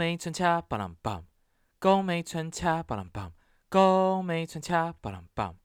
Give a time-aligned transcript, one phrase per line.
[0.00, 1.26] 没存恰巴朗棒，
[1.78, 3.34] 宫美村恰巴朗棒，
[3.68, 5.58] 公没存恰巴朗棒，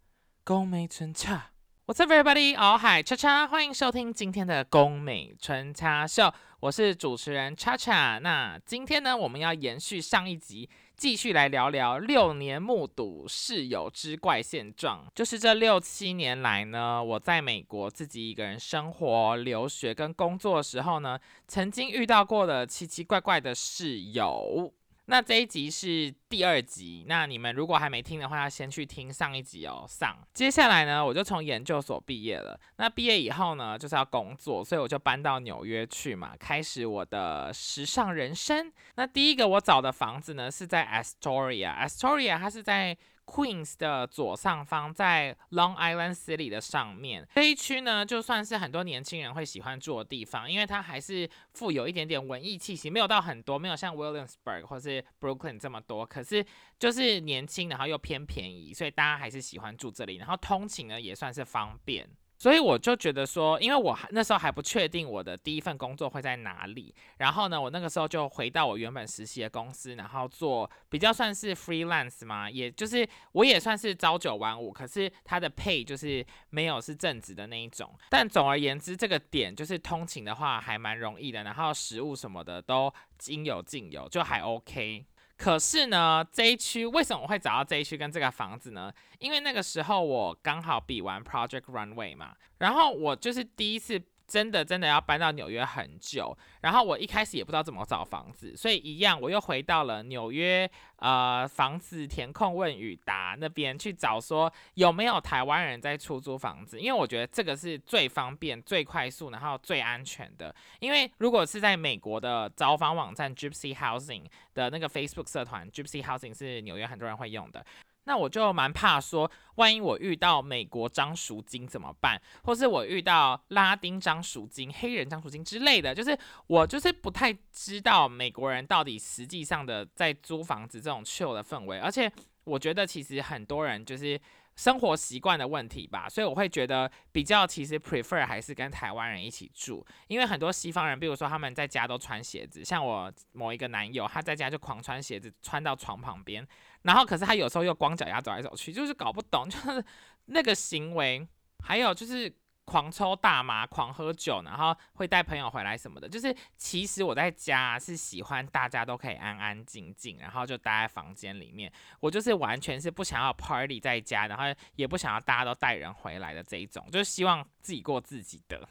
[0.43, 1.54] 公没存恰。
[1.87, 2.57] What's up, everybody？
[2.57, 8.17] 哦嗨，恰恰，欢迎收听今天的宫美春叉秀，我是主持人叉叉。
[8.17, 15.05] 那今天呢，我们要延续上一集，继续来聊聊六年目睹室友之怪现状。
[15.13, 24.73] 就是这六七年来呢，我在美国自己一个人生活、留学跟工作的时候呢，曾经遇到过的奇奇怪怪的室友。
[25.07, 29.86] 那这一集是第二集，那你们如果还没听的话，要先去听上一集哦。
[29.87, 32.59] 上接下来呢，我就从研究所毕业了。
[32.77, 38.72] 那毕业以后呢，就是要工作，所以我就搬到纽约去嘛，开始我的时尚人生。
[38.95, 42.97] 那第一个我找的房子呢，是在 Astoria，Astoria 它是在。
[43.25, 56.45] Queens 的左上方，在 Long Island City 的上面这一区呢，就算是很多年轻人会喜欢住的地方，因为它还是富有一点点文艺气息，没有到很多，没有像 Williamsburg 或是 Brooklyn 这么多，可是
[56.80, 62.08] 就是年轻，然后又偏便宜，所以大家还是喜欢住这里，然后通勤呢也算是方便。
[62.38, 77.89] 所以我就觉得说，因为我还那时候还不确定我的第一份工作会在哪里，然后呢，我那个时候就回到我原本实习的公司，然后做比较算是 freelance 嘛，也就是我也算是朝九晚五，可是他的 pay 就是没有是正职的那一种。
[78.09, 82.94] 但总而言之，这个点就是通勤的话还蛮容易的，然后食物什么的都
[83.27, 85.05] 应有尽有，就还 OK。
[85.38, 88.91] 可是呢，这一区为什么我会找到这一区跟这个房子呢？
[89.19, 94.02] 因为那个时候我刚好比完 Project Runway 嘛，然后我就是第一次。
[94.27, 110.53] 真的真的要搬到纽约很久，然后我一开始也不知道怎么找房子，所以一样我又回到了纽约呃房子填空问与答那边去找说有没有台湾人在出租房子，因为我觉得这个是最方便、最快速，然后最安全的。
[110.79, 117.65] 因为如果是在美国的招房网站 Gypsy Housing 的那个 Facebook 社团，Gypsy Housing 是纽约很多人会用的。
[118.06, 122.20] 那我就蛮怕说，万一我遇到美国张赎金怎么办？
[122.43, 126.17] 或是我遇到拉丁张赎金、黑人张赎金之类的，就是
[126.48, 132.12] 我就是不太知道美国人到底实际上的在租房子这种秀的氛围，而且
[132.46, 134.20] 我觉得其实很多人就是。
[134.56, 146.48] 生活习惯的问题吧，所以我会觉得比较其实 prefer 还是跟台湾人一起住，因为很多西方人，比如说他们在家都穿鞋子，像我某一个男友，他在家就狂穿鞋子，穿到床旁边，
[146.84, 149.84] 然后可是他有时候又光脚丫走来走去，就是搞不懂，就是
[150.26, 151.28] 那个行为，
[151.64, 152.34] 还有就是。
[152.66, 156.09] 狂抽大麻，狂喝酒，然后会带朋友回来什么的。
[156.09, 161.72] 就是其实我在家是喜欢大家都可以安安静静，然后就待在房间里面。
[162.00, 164.44] 我就是完全是不想要 party 在家，然后
[164.76, 168.68] 也不想要大家都带人回来的这一种，就是希望自己过自己的。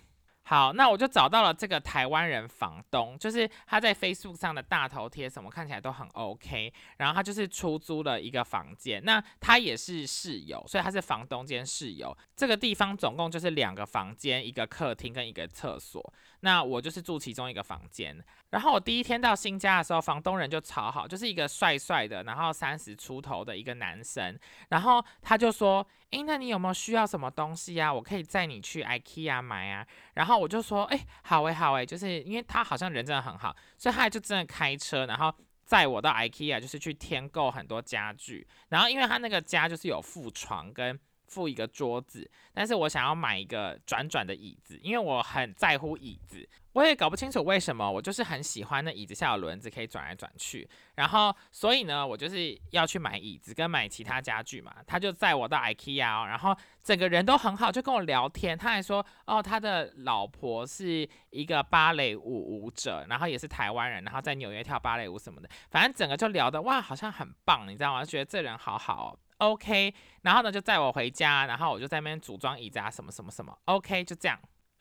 [0.47, 12.15] 好，那我就找到了这个台湾人房东，就是他在 Facebook 上的大头贴什么看起来都很 OK，然后他就是出租了一个房间，那他也是室友，所以他是房东兼室友。
[12.37, 16.12] 这个地方总共就是两个房间，一个客厅跟一个厕所。
[16.41, 18.22] 那我就是住其中一个房间。
[18.50, 24.38] 然后我第一天到新家的时候，房东人就超好，就是一个帅帅的，然后三十出头的一个男生。
[24.69, 27.92] 然后他就说：“诶，那你有没有需要什么东西啊？
[27.92, 38.47] 我可以载你去 IKEA 买啊。”然后我就说：“诶，好诶，好诶，就是因为他好像人真的很好，所以他就真的开车，然后载我到 IKEA，就是去添购很多家具。
[38.69, 40.98] 然后因为他那个家就是有副床跟。
[41.26, 46.46] 附一个桌子，但是我想要买一个转转的椅子，因为我很在乎椅子。
[46.75, 50.69] 我也搞不清楚为什么，我就是很喜欢那椅子下有轮子可以转来转去。
[50.97, 54.75] 然后，所以呢，我就是要去买椅子跟买其他家具嘛。
[54.87, 58.59] 他就载我到 IKEA，然后整个人都很好，就跟我聊天。
[58.59, 65.49] 他还说，哦，他的老婆是一个芭蕾舞舞者，然后也是台湾人，然后在纽约跳芭蕾舞什么的。
[65.71, 68.05] 反正整个就聊的哇，好像很棒，你知道吗？
[68.05, 69.17] 觉得这人好好。
[69.39, 73.56] OK，然后呢就载我回家，然后我就在那边组装椅子啊，什么什么什么。
[73.67, 74.37] OK，就这样。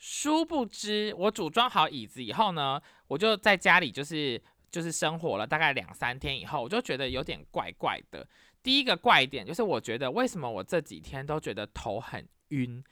[0.05, 2.77] 殊不知我组装好椅子以后呢，
[3.07, 8.27] 我就在家里就是就是生活了大概两三天以后，我就觉得有点怪怪的。
[8.61, 12.83] 第一个怪点就是我觉得为什么我这几天都觉得头很晕。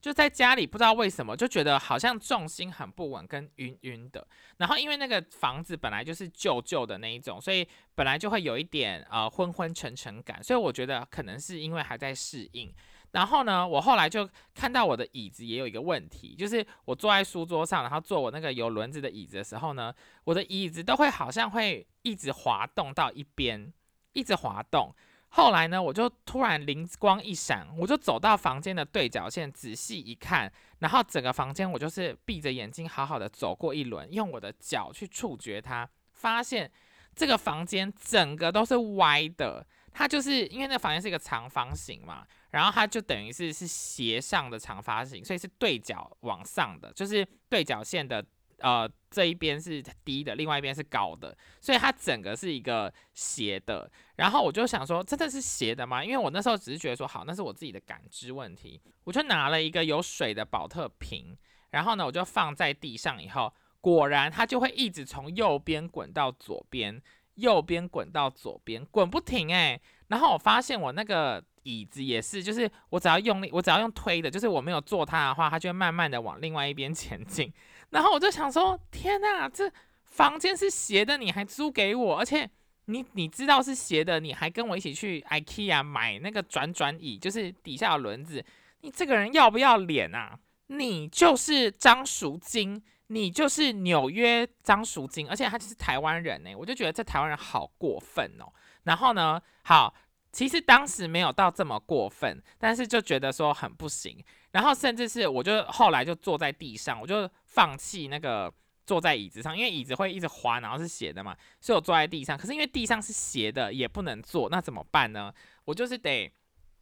[0.00, 4.26] 就在家里，不知道为什么就觉得好像重心很不稳，跟晕晕的。
[4.56, 10.42] 然后因为那个房子本来就是旧旧的那一种，所以本来就会有一点呃昏昏沉沉感。
[10.42, 12.74] 所以我觉得可能是因为还在适应。
[13.14, 19.94] 然后呢，我后来就看到我的椅子也有一个问题，就是我坐在书桌上，然后坐我那个有轮子的椅子的时候呢，
[20.24, 23.72] 我的椅子都会好像会一直滑动到一边，
[24.14, 24.92] 一直滑动。
[25.28, 36.68] 后来呢，我就突然灵光一闪，我就走到房间的对角线，仔细一看，然后整个房间我就是闭着眼睛好好的走过一轮，用我的脚去触觉它，发现
[37.14, 39.64] 这个房间整个都是歪的。
[39.96, 48.24] 它就是因为那房间是一个长方形嘛，然后它就等于是是斜上的长方形，所以是对角往上的，就是对角线的
[48.58, 53.90] 呃这一边是低的，另外一边是高的，所以它整个是一个斜的。
[54.14, 56.04] 然后我就想说，真的是斜的吗？
[56.04, 58.80] 因为我那时候只是觉得说，好，那是我自己的感知问题。
[59.02, 61.36] 我就拿了一个有水的保特瓶，
[61.70, 67.02] 然后呢，我就放在地上以后，果然它就会一直从右边滚到左边。
[67.34, 69.80] 右边滚到左边，滚不停哎。
[70.06, 77.52] 然后我发现我那个椅子也是，就是我只要用力，我只要用推的，就是我没有坐它的话，它就会慢慢的往另外一边前进。
[77.90, 79.70] 然后我就想说，天哪，这
[80.04, 82.48] 房间是斜的，你还租给我，而且
[82.86, 88.44] 你你知道是斜的，你还跟我一起去 IKEA 买那个转转椅，就是底下有轮子，
[88.80, 90.38] 你这个人要不要脸啊？
[90.68, 92.82] 你就是张淑金。
[93.08, 98.50] 你就是纽约张淑金，而且他就是台湾人呢，我就觉得这台湾人好过分哦。
[98.84, 99.94] 然后呢，好，
[100.34, 104.18] 其实当时没有到这么过分，但是就觉得说很不行。
[104.50, 108.52] 然后甚至是我就后来就坐在地上，我就放弃那个
[108.84, 112.36] 坐在椅子上，因为椅子会一直滑，然后是斜的嘛，所以我坐在地上。
[112.36, 115.32] 可是因为地上是斜的，也不能坐，那怎么办呢？
[115.64, 116.32] 我就是得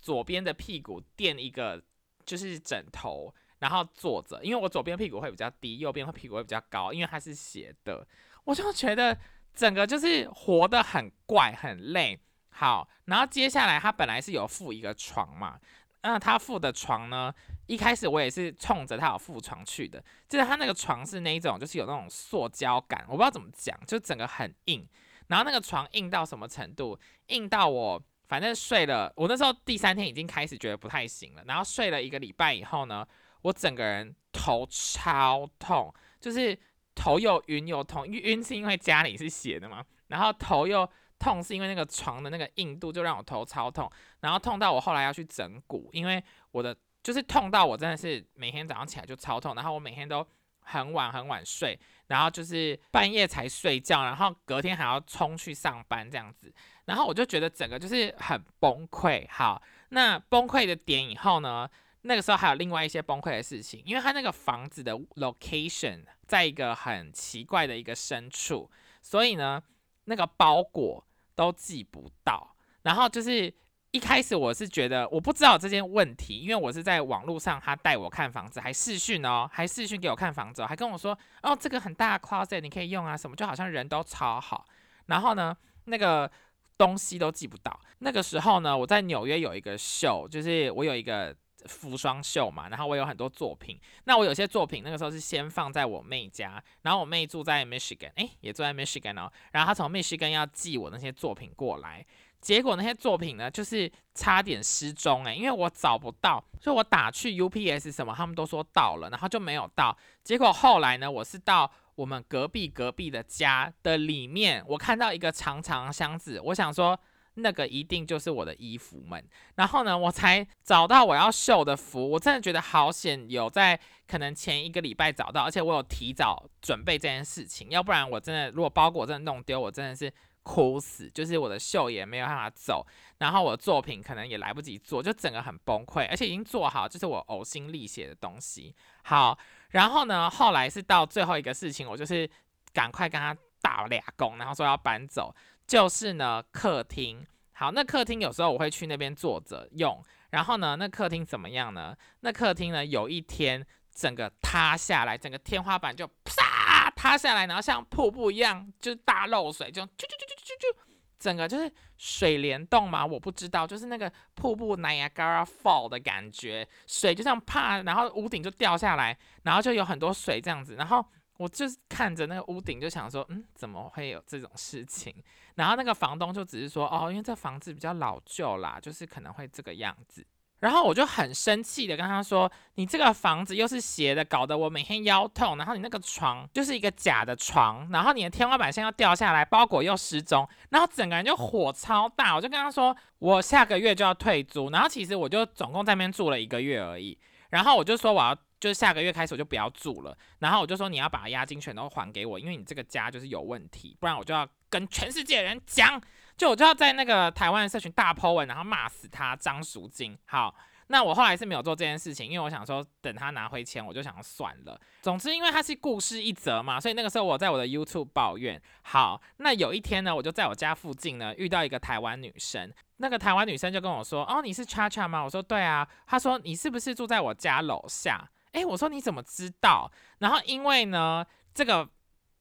[0.01, 1.83] 左边的屁股垫一个
[2.25, 3.35] 就是枕头。
[3.59, 8.05] 然后坐着，因为我左边屁股会比较低，右边会屁股会比较高，因为它是斜的，
[8.43, 9.17] 我就觉得
[9.55, 12.19] 整个就是活得很怪，很累。
[12.53, 15.59] 好，然后接下来他本来是有附一个床嘛，
[16.03, 17.33] 那他附的床呢，
[17.67, 24.87] 一开始我也是冲着他有附床去的，就是他那个床是那种，就是有那种塑胶感，我不知道怎么讲，就整个很硬。
[25.27, 26.99] 然后那个床硬到什么程度？
[27.29, 33.07] 硬到我反正睡了，我那时候第三天已经开始觉得不太行了，然后睡了一个礼拜以后呢。
[33.43, 36.57] 我整个人头超痛，就是
[36.95, 40.89] 头又晕又痛，晕晕是因为家里是斜的嘛，然后头又
[41.23, 43.89] 痛是因为那个床的那个硬度就让我头超痛，
[44.21, 50.27] 然后痛到我后来要去整骨，因为我的就是痛到我真的是每天早上起来就超痛，然后我每天都
[50.61, 51.79] 很晚很晚睡，
[52.09, 56.53] 然后就是半夜才睡觉，然后隔天还要冲去上班这样子，
[56.87, 59.25] 然后我就觉得整个就是很崩溃。
[59.31, 61.71] 好，那崩溃的点以后呢？
[62.05, 68.69] 那个时候还有另外一些崩溃的事情，因为他那个房子的 location 在一个很奇怪的一个深处，
[69.01, 69.63] 所以呢，
[70.07, 71.07] 那个包裹
[71.43, 72.55] 都寄不到。
[72.83, 73.53] 然后就是
[73.91, 84.65] 一开始我是觉得我不知道这件问题，因为我是在网络上他带我看房子，还视讯哦，还视讯给我看房子，还跟我说哦这个很大的 closet 你可以用啊什么，就好像人都超好。
[85.07, 86.31] 然后呢，那个
[86.79, 87.81] 东西都寄不到。
[87.99, 91.35] 那个时候呢，我在纽约有一个秀，就是我有一个。
[91.67, 93.79] 服装秀嘛，然后我有很多作品。
[94.05, 99.33] 那我有些作品那个时候是先放在我妹家，然后我妹住在 Michigan，哎，也住在 Michigan 哦。
[99.53, 102.05] 然后她从 Michigan 要寄我那些作品过来，
[102.41, 109.97] 结果那些作品呢，就是差点失踪哎，因为我找不到，所以我打去 UPS 什么，他们都说到了，然后就没有到。
[110.23, 116.99] 结果后来呢，我是到我们隔壁隔壁的家的里面，我看到一个长长箱子，我想说。
[117.35, 119.25] 那个一定就是我的衣服们，
[119.55, 122.11] 然后呢，我才找到我要秀的服。
[122.11, 130.13] 我真的觉得好险，有在可能前一个礼拜找到，而且我有提早准备这件事情，要不然我真的如果包裹真的弄丢，我真的是
[130.43, 131.11] 哭死。
[131.11, 132.87] 就是我的秀也没有办法走，
[133.19, 138.75] 然后我的作品可能也来不及做，就整个很崩溃，而且已经做好，就是我呕心沥血的东西。
[139.05, 139.39] 好，
[139.71, 142.29] 然后呢，后来是到最后一个事情，我就是
[142.75, 145.35] 赶快跟他打俩工，然后说要搬走。
[145.73, 151.97] 就是呢，客厅好，那客厅有时候我会去那边坐着用，然后呢，那客厅怎么样呢？
[152.21, 160.79] 那客厅呢，有一天整个塌下来，整个天花板就啪塌下来，然后像瀑布一样，就是大漏水，就就就就就就就，
[161.19, 171.03] 整个就是水帘洞嘛，我不知道，就是那个瀑布 Niagara Fall 的感觉，水就像啪，然后屋顶就掉下来，然后就有很多水这样子，然后。
[171.43, 175.13] 我就是看着那个屋顶，就想说，嗯，怎么会有这种事情？
[175.57, 180.25] 然后那个房东就只是说，哦，因为这房子比较老旧啦，就是可能会这个样子。
[180.61, 185.57] 然后我就很生气的跟他说，你这个房子又是斜的，搞得我每天腰痛。
[185.59, 192.37] 然后你那个床就是一个假的床，然后你的天花板线要掉下来，包裹又失踪，然后整个人就火超大。
[192.37, 194.71] 我就跟他说，我下个月就要退租。
[194.71, 197.19] 然后其实我就总共在那边住了一个月而已。
[197.51, 198.37] 然后我就说我要。
[198.63, 206.01] 就是下个月开始我就不要住了，然后我就说你要把押金全都还给我，因为你这个家就是有问题，不然我就要跟全世界人讲，
[206.37, 210.17] 就我就要在那个台湾社群大 po 文，然后骂死他张淑金。
[210.27, 210.55] 好，
[210.87, 214.81] 那我后来是没有做这件事情，因为我想说等他拿回钱，我就想算了。
[215.01, 218.63] 总之，因为他是故事一则嘛，所以那个时候我在我的 YouTube 抱怨。
[218.83, 229.91] 好，那有一天呢，我就在我家附近呢遇到一个台湾女生，那个台湾女生就跟我说：“哦，你是 Cha Cha 吗？”我说：“对啊。”她说：“你是不是住在我家楼下？”诶，我说：“你怎么知道？”
[230.21, 231.89] 然后因为呢，这个。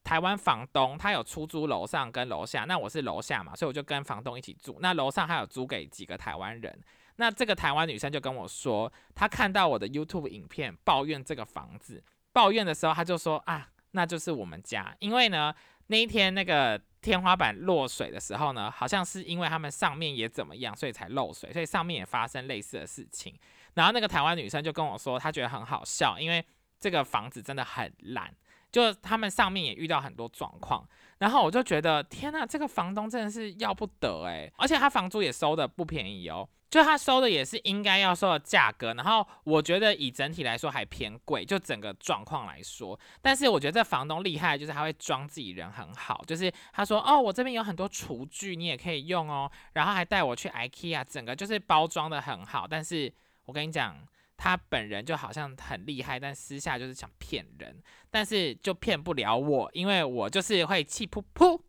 [0.04, 4.76] 台湾房东他有出租楼上跟楼下，那我是楼下嘛，所以我就跟房东一起住。
[4.80, 6.76] 那楼上还有租给几个台湾人。
[7.16, 12.02] 那这个台湾女生就跟我说，她看到我的 YouTube 影片抱怨这个房子，
[12.32, 15.54] 抱怨的时候，她就说啊，那就是我们家，因为呢
[15.86, 23.38] 那一天那个天花板落水的时候呢，好像是因为他们上面也怎么样，所以才漏水，所以上面也发生类似的事情。
[23.74, 26.44] 然后那个台湾女生就跟我说，她觉得很好笑，因为
[26.78, 28.34] 这个房子真的很烂。
[28.70, 30.82] 就他们上面也遇到很多状况，
[31.18, 34.50] 然后我就觉得天呐，这个房东真的是要不得诶。
[34.56, 53.12] 而且他房租也收的不便宜哦，就他收的也是应该要收的价格，然后我觉得以整体来说还偏贵，就整个状况来说，但是我觉得这房东厉害，就是他会装自己人很好，就是他说哦，我这边有很多厨具，你也可以用哦，然后还带我去 IKEA，整个就是包装的很好，但是
[53.52, 53.94] 我跟你讲。
[54.34, 57.80] 他本人就好像很厉害，但私下就是想骗人，
[58.10, 61.60] 但是就骗不了我，因为我就是会气噗噗。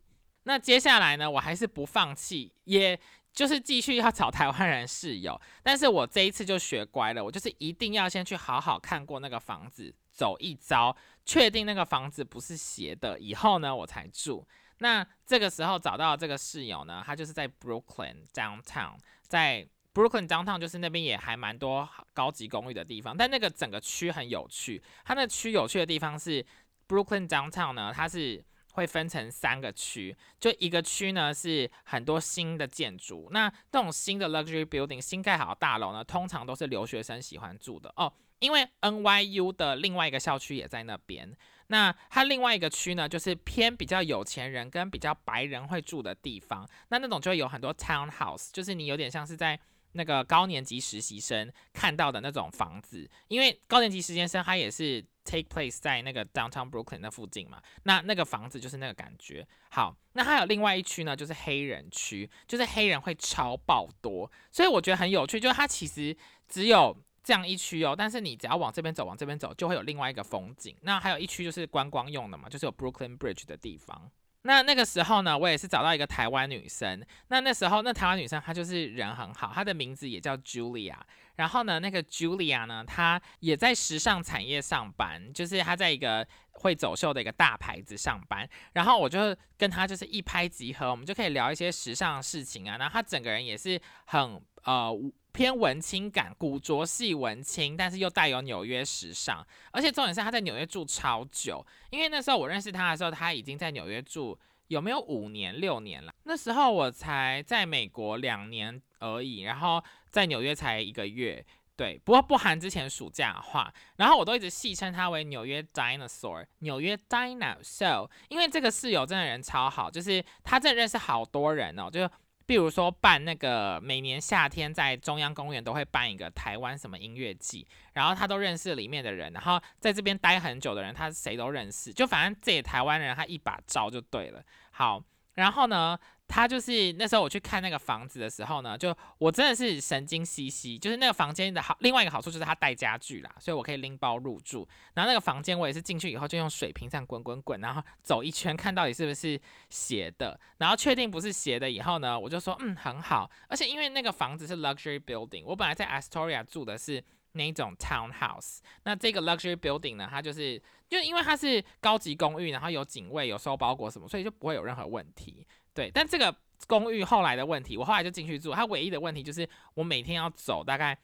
[0.42, 2.98] 那接下来呢，我还是不放弃，也
[3.32, 5.40] 就是继续要找台湾人室友。
[5.62, 14.44] 但是我这一次就学乖了，我就是一定要先去好好看过那个房子，走一遭，确定那个房子不是邪的，以后呢我才住。
[14.78, 18.96] 那这个时候找到这个室友呢，他就是在 Brooklyn Downtown，
[19.28, 19.68] 在。
[19.94, 24.82] Brooklyn downtown 就是那边也还蛮多高级公寓的地方，但那个整个区很有趣。
[25.04, 26.44] 它那区有趣的地方是
[26.88, 33.28] Brooklyn downtown 呢，它是会分成三个区，就一个区呢是很多新的建筑。
[33.30, 41.32] 那这种新的 luxury building 新盖好的大楼呢，通常都是留学生喜欢住的哦，因为 NYU 的另外一个校区也在那边。
[41.68, 46.68] 那它另外一个区呢，就是偏比较有钱人跟比较白人会住的地方。
[46.88, 49.58] 那那种就会有很多 townhouse，就是你有点像是在
[49.94, 59.46] 那个高年级实习生看到的那种房子，因为高年级实习生他也是 take place 在那个 downtown Brooklyn 那附近嘛，那那个房子就是那个感觉。
[59.70, 66.16] 好，那还有另外一区呢，就是黑人区，就是黑人会超爆多，所以我觉得很有趣，就是它其实
[66.48, 70.76] 只有这样一区哦，但是你只要往这边走，往这边走，就会有另外一个风景。
[70.82, 74.10] 那还有一区就是观光用的嘛，就是有 Brooklyn Bridge 的地方。
[74.46, 77.02] 那那个时候呢，我也是找到一个台湾女生。
[77.28, 80.96] 那那时候，那台湾女生她就是人很好，她的名字也叫 Julia。
[81.36, 88.48] 然后呢，那个 Julia 呢，她也在时尚产业上班，就是她在一个会走秀的一个大牌子上班。
[88.72, 92.76] 然后我就跟他就是一拍即合，我们就可以聊一些时尚的事情啊。
[92.78, 94.92] 然后他整个人也是很呃。
[95.34, 106.14] 偏文青感，古着系文青，但是又带有纽约时尚，而且重点是他在纽约住超久，因为那时候我认识他的时候，他已经在纽约住有没有五年六年了？
[106.22, 111.44] 那时候我才在美国两年而已，然后在纽约才一个月，
[111.76, 122.08] 对，不过不含之前暑假的话，然后我都一直戏称他为纽约 dinosaur，纽约 dinosaur，因为这个室友真的人超好，就是他真的认识好多人哦，就。
[122.46, 134.44] 比如说办那个每年夏天在中央公园都会办一个台湾什么音乐季，然后他都认识里面的人，然后在这边待很久的人，他谁都认识，就反正这台湾人他一把招就对了。
[134.72, 135.02] 好，
[135.32, 135.98] 然后呢？
[136.26, 140.78] 他就是那时候我去看那个房子的时候呢，就我真的是神经兮兮。
[140.78, 144.66] 就是那个房间的好，另外一个好处就是它带家具啦，所以我可以拎包入住。
[144.94, 153.30] 然后那个房间我也是进去以后就用水瓶这样滚滚滚，然后走一圈看到底是不是斜的，然后确定不是斜的以后呢，我就说嗯很好。
[153.48, 157.02] 而且因为那个房子是 luxury building，我本来在 Astoria 住的是
[157.32, 165.46] 那种 townhouse，那这个 luxury building 呢，它就是就因为它是高级公寓，然后有警卫有收包裹什么，所以就不会有任何问题。
[165.74, 166.34] 对，但这个
[166.66, 168.52] 公寓后来的问题，我后来就进去住。
[168.52, 170.96] 它唯一的问题就是我每天要走大概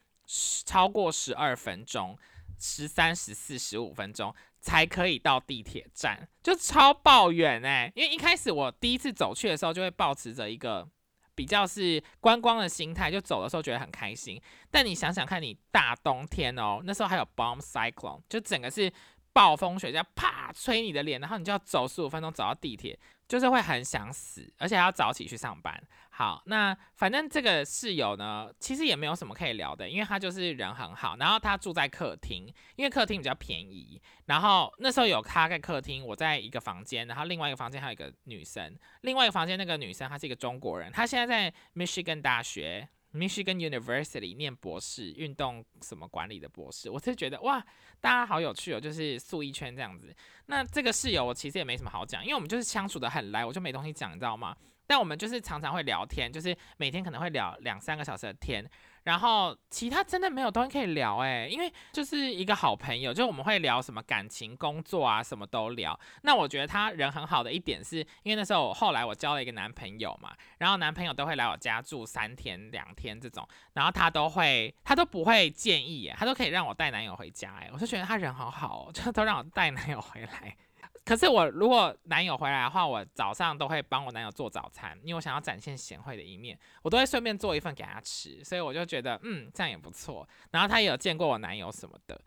[0.64, 2.16] 超过十二分钟，
[2.58, 7.90] 十三、十四、十五分钟才可以到地铁站，就超爆远哎！
[7.96, 10.88] 因为一开始我第一次走去的时候，就会保持着一个
[11.34, 14.40] 比较是观光的心态，就走的时候觉得很开心。
[14.70, 18.92] 但你想想看，你大冬天哦，那时候还有 bomb cyclone，就整个是
[19.32, 22.98] 暴风雪，这样啪吹你的脸，然后你就要走十五分钟走到地铁。
[23.30, 25.80] 就是会很想死，而且要早起去上班。
[26.08, 31.16] 好，那反正这个室友呢，其实也没有什么可以聊的，因为他就是人很好。
[31.16, 34.02] 然后他住在客厅，因为客厅比较便宜。
[34.26, 38.76] 然后那时候有他在客厅，我在一个房间，然后另外一个房间还有一个女生。
[39.02, 47.64] 另外一个房间那个女生她是一个中国人，她现在在 Michigan 大学 Michigan University 念博士，运动什么管理的博士，我是觉得哇，
[48.00, 50.14] 大家好有趣哦，就是素一圈这样子。
[50.46, 54.56] 那这个室友我其实也没什么好讲，因为我们就是相处的很来，我就没东西讲，你知道吗？
[54.86, 58.68] 但我们就是常常会聊天，就是每天可能会聊两三个小时的天。
[59.04, 65.99] 然后其他真的没有东西可以聊哎，因为就是一个好朋友，就我们会聊什么感情、工作啊，什么都聊。
[66.23, 80.57] 那我觉得他人很好的一点是，因为那时候后来我交了一个男朋友嘛，然后男朋友都会来我家住三天两天这种，然后他都会他都不会建议，他都可以让我带男友回家哎，我就觉得他人好好，就都让我带男友回来。
[81.04, 90.28] 可是我如果男友回来的话，我早上都会帮我男友做早餐，因为我想要展现贤惠的一面，我都会顺便做一份给他吃，所以我就觉得嗯这样也不错。
[90.50, 92.21] 然后他也有见过我男友什么的。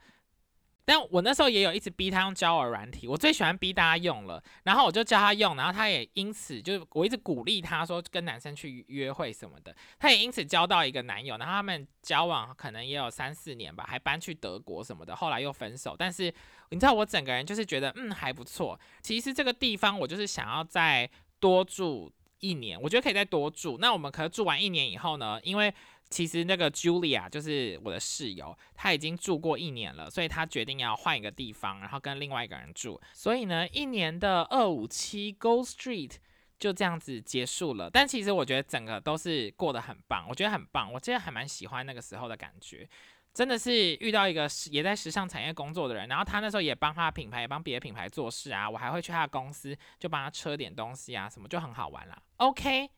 [0.86, 15.96] 但我那时候也有一直逼他用交友软体，我最喜欢逼大家用了，然后我就教他用，然后他也因此就我一直鼓励他说跟男生去约会什么的，他也因此交到一个男友，然后他们交往可能也有三四年吧，还搬去德国什么的，后来又分手。
[15.98, 16.34] 但是
[16.72, 21.10] 你知道我整个人就是觉得嗯还不错，其实这个地方我就是想要再
[21.40, 23.78] 多住一年，我觉得可以再多住。
[23.80, 25.74] 那我们可能住完一年以后呢，因为。
[26.14, 33.02] 其实那个 Julia 就是我的室友，她已经住过一年了，所以她决定要换一个地方，然后跟另外一个人住。
[33.14, 36.12] 所以呢，一年的二五七 Go Street
[36.60, 37.90] 就这样子结束了。
[37.90, 42.88] 但其实我觉得整个都是过得很棒，我觉得很棒，我真的还蛮喜欢那个时候的感觉。
[43.34, 48.70] 真的是遇到一个也在时尚产业工作的人，然后他那时候也帮他品牌，也帮别的品牌做事啊。
[48.70, 52.22] 我还会去他的公司，就帮他车点东西啊，什么就很好玩啦。
[52.38, 52.92] OK。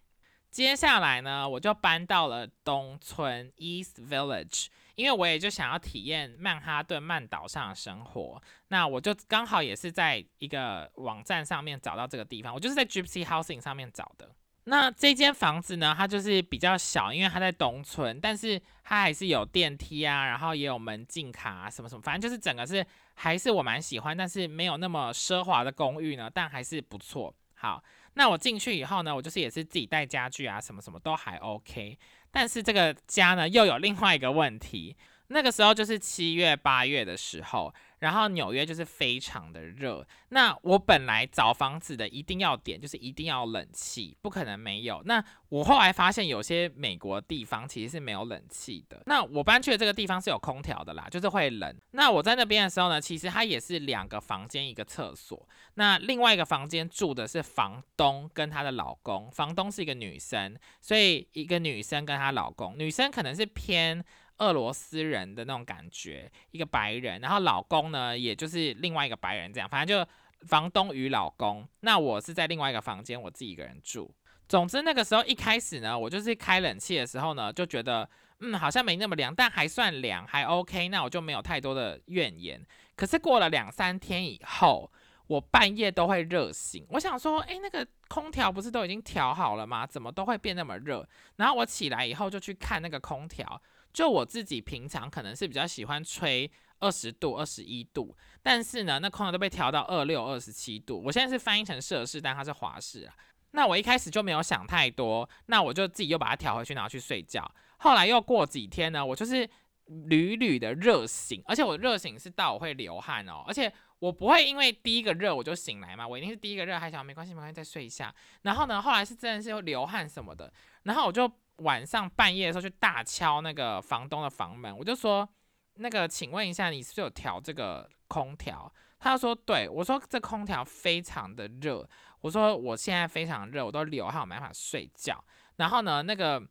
[0.56, 8.42] 接下来呢，我就搬到了东村 East Village，因为我也就想要体验曼哈顿曼岛上的生活。
[8.70, 14.34] 那我就刚好也是在一个网站上面找到这个地方，我就是在 Gypsy Housing 上面找的。
[14.64, 22.86] 那这间房子呢，它就是比较小，因为它在东村，但是它还是有电梯啊，然后也有门禁卡啊，什么什么，反正就是整个是
[23.16, 27.36] 还是我蛮喜欢，但是没有那么奢华的公寓呢，但还是不错。
[27.56, 27.84] 好。
[28.16, 31.98] 那我进去以后呢，我就是也是自己带家具啊，什么什么都还 OK。
[32.32, 34.96] 但是这个家呢，又有另外一个问题。
[35.28, 37.74] 那个时候就是七月八月的时候。
[38.06, 45.02] 然后纽约就是非常的热，那我本来找房子的一定要点就是一定要冷气，不可能没有。
[45.06, 49.02] 那我后来发现有些美国地方其实是没有冷气的。
[49.08, 51.76] 那我搬去的这个地方是有空调的啦，就是会冷。
[51.94, 55.50] 那我在那边的时候呢，其实它也是两个房间一个厕所。
[55.74, 64.06] 那另外一个房间住的是房东跟她的老公，房东是一个女生，所以一个女生跟她老公，女生可能是偏。
[64.40, 70.10] 俄罗斯人的那种感觉，一个白人，然后老公呢，也就是另外一个白人，这样，反正就
[70.48, 71.68] 房东与老公。
[71.82, 74.14] 那我是在另外一个房间，我自己一个人住。
[74.48, 78.08] 总之那个时候一开始呢，我就是开冷气的时候呢，就觉得
[78.42, 80.90] 嗯，好像没那么凉，但还算凉，还 OK。
[80.90, 82.64] 那我就没有太多的怨言。
[82.96, 84.92] 可是过了两三天以后，
[85.26, 86.86] 我半夜都会热醒。
[86.90, 89.88] 我想说，诶，那个空调不是都已经调好了吗？
[89.88, 91.08] 怎么都会变那么热？
[91.38, 93.60] 然后我起来以后就去看那个空调。
[93.96, 101.02] 就我自己平常可能是比较喜欢吹二十度、二十一度，但是呢，那空调都被调到二六、二十七度。
[101.02, 103.16] 我现在是翻译成摄氏，但它是华氏啊。
[103.52, 107.50] 那我一开始就没有想太多，那我就自己又把它调回去，然后去睡觉。
[107.78, 109.50] 后来又过几天呢，我就是
[109.86, 118.14] 屡屡的热醒，而且我热醒是到我会流汗哦，而且我不会因为第一个热我就醒来嘛，我一定是第一个热还想没关系没关系再睡一下。
[118.42, 120.52] 然后呢，后来是真的是流汗什么的，
[120.84, 121.32] 然后我就。
[121.58, 125.28] 晚上半夜的时候去大敲那个房东的房门，我就说，
[125.76, 128.72] 那个请问一下，你是不是有调这个空调？
[129.00, 131.88] 他说对，我说这空调非常的热，
[132.22, 135.24] 我说我现在非常热，我都流汗，没办法睡觉。
[135.58, 136.42] 然后呢，那个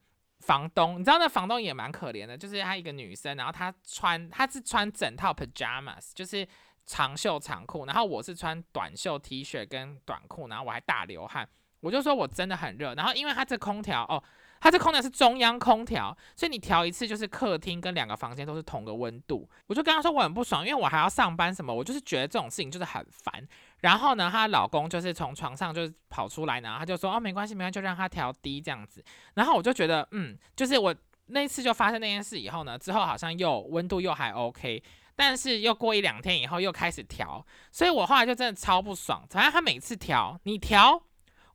[0.41, 6.47] 房东，你知道那房东也蛮可怜的，就是她一个女生，然后她穿她是穿整套 pajamas，就是
[6.87, 11.49] 长袖长裤，然后我是穿短袖 T 恤跟短裤，然后我还大流汗，
[11.81, 12.95] 我就说我真的很热。
[12.95, 14.23] 然后因为它这空调哦。
[14.65, 19.47] 它这空调是中央空调，所以你调一次就是客厅跟两个房间都是同个温度。
[19.67, 23.47] 我就跟他说我很不爽，因为我还要上班什么，我就是觉得这种事情就是很烦。
[23.81, 29.05] 然后呢，她老公就是从床上就跑出来然后，他就说哦没关系没关系，就让他调低这样子。
[29.35, 30.95] 然后我就觉得嗯，就是我
[31.27, 34.83] 那次就发生那件事以后呢，之后好像又温度又还 OK，
[35.15, 39.27] 但是又过一两天以后又开始调，所以我后来就真的超不爽。
[39.29, 41.03] 反正他每次调，你调。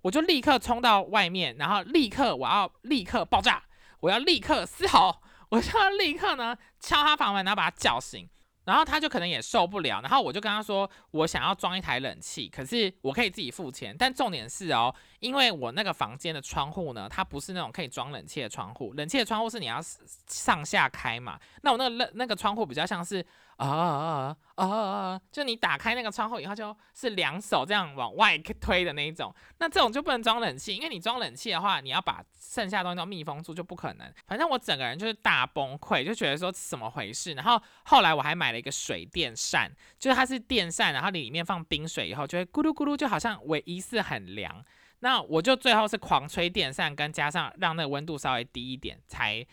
[0.01, 3.63] 我就立刻冲到外面，然后立刻我要立刻爆炸，
[3.99, 8.29] 我要立刻嘶吼，我就要立刻呢敲他房门，然后把他叫醒，
[8.65, 19.79] 然后他就可能也受不了，然后我就跟他说，我想要装一台冷气，可是我可以自己付钱，但重点是哦，因为我那个房间的窗户呢，它不是那种可以装冷气的窗户，冷气的窗户是你要
[20.27, 21.39] 上下开嘛。
[21.61, 23.25] 那我那个那那个窗户比较像是
[23.57, 29.33] 啊啊啊啊，就你打开那个窗户以后，就是两手这样往外推的那一种。
[29.57, 34.13] 那这种就不能装冷气，因为你装冷气的话，你要把剩下东西都密封住，就不可能。
[34.25, 37.33] 反正我整个人就是大崩溃，就觉得说怎么回事。
[37.33, 44.63] 然后后来我还买了一个水电扇，就是它是电扇，然后里面放冰水以后，就会咕噜咕噜，就好像我一似很凉。
[45.01, 49.45] 那我就最后是狂吹电扇，跟加上让那个温度稍微低一点，才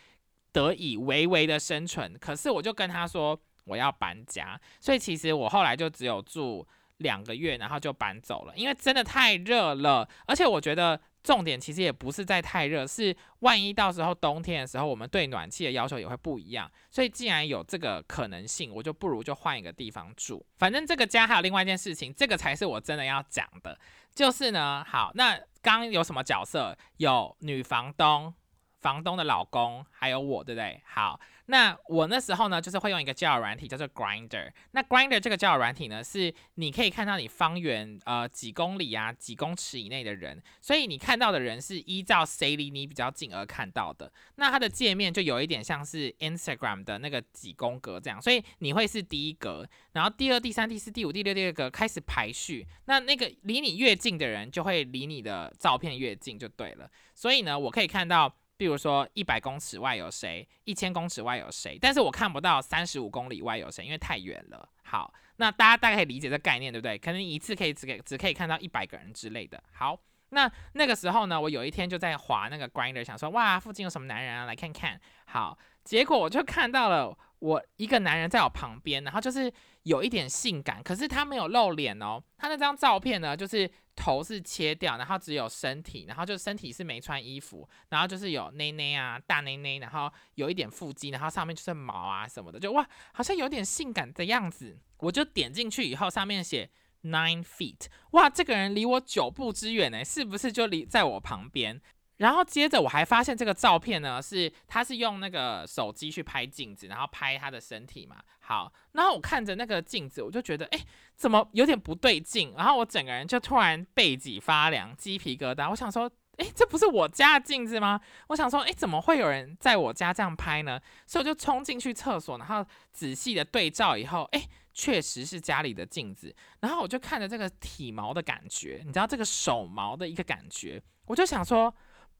[0.52, 2.16] 得以微微的生存。
[2.18, 6.66] 可是我就跟他说我要搬家，所以其实我后来就只有住
[6.98, 10.08] 两个月，然后就搬走了，因为真的太热了。
[10.26, 16.70] 而且我觉得重点其实也不是在太热，是万一到时候冬天的时候，我们对暖气的要求也会不一样。
[16.90, 20.44] 所以既然有这个可能性，我就不如就换一个地方住。
[20.56, 23.78] 反正这个家还有另外一件事情，这个才是我真的要讲的。
[24.16, 26.76] 就是呢，好，那刚有什么角色？
[26.96, 28.32] 有女房东、
[28.80, 30.82] 房东的老公，还有我，对不对？
[30.86, 31.20] 好。
[31.46, 34.50] 那我那时候呢，就是会用一个交友软体叫做 Grinder。
[34.72, 44.12] 那 Grinder 这个交友软体呢，是你可以看到你方圆呃几公里啊、几公尺以内的人，所以你看到的人是依照谁离你比较近而看到的。
[44.34, 52.66] 那它的界面就有一点像是 Instagram 的那个几宫格这样，所以你会是第一格，然后第二、第三、第四、第五、第六、第二格开始排序。
[52.86, 56.90] 那那个离你越近的人，就会离你的照片越近就对了。
[57.14, 58.34] 所以呢，我可以看到。
[58.56, 64.68] 比如说一百公尺外有谁，一千公尺外有谁，但是我看不到三十五公里外有谁，因为太远了。
[64.84, 66.96] 好，那大家大概可以理解这概念，对不对？
[66.96, 69.62] 可能一次可以只给只可以看到一百个人之类的。
[69.72, 69.98] 好，
[70.30, 75.00] 那那个时候呢，我有一天就在划那个 Grinder，想说哇，附近有什么男人啊，来看看。
[75.26, 77.16] 好，结果我就看到了。
[77.38, 82.22] 我一个男人在我旁边，然后就是有一点性感，可是他没有露脸哦。
[82.38, 94.78] 他那张照片呢，就是头是切掉，然后只有身体，然后就身体是没穿衣服，然后就是有内内啊，大内内，然后有一点腹肌，然后上面就是毛啊什么的，就哇，好像有点性感的样子。
[94.98, 96.70] 我就点进去以后，上面写
[97.02, 101.80] nine feet，哇，这个人离我九步之远呢，是不是就离在我旁边？
[102.18, 108.16] 然后接着我还发现这个照片呢，是他是用那个手机去拍镜子，然后拍他的身体嘛。
[108.40, 110.78] 好，然后我看着那个镜子，我就觉得，哎，
[111.14, 112.54] 怎么有点不对劲？
[112.56, 115.68] 然后我整个人就突然背脊发凉，鸡皮疙瘩。
[115.68, 118.00] 我想说，哎，这不是我家的镜子吗？
[118.28, 120.80] 我想说，哎，怎么会有人在我家这样拍呢？
[121.06, 126.34] 所以我就冲进去厕所，然后仔细的对照以后，哎，确实是家里的镜子。
[126.60, 131.74] 然后我就看着这个体毛的感觉，你知道这个手毛的一个感觉，我就想说。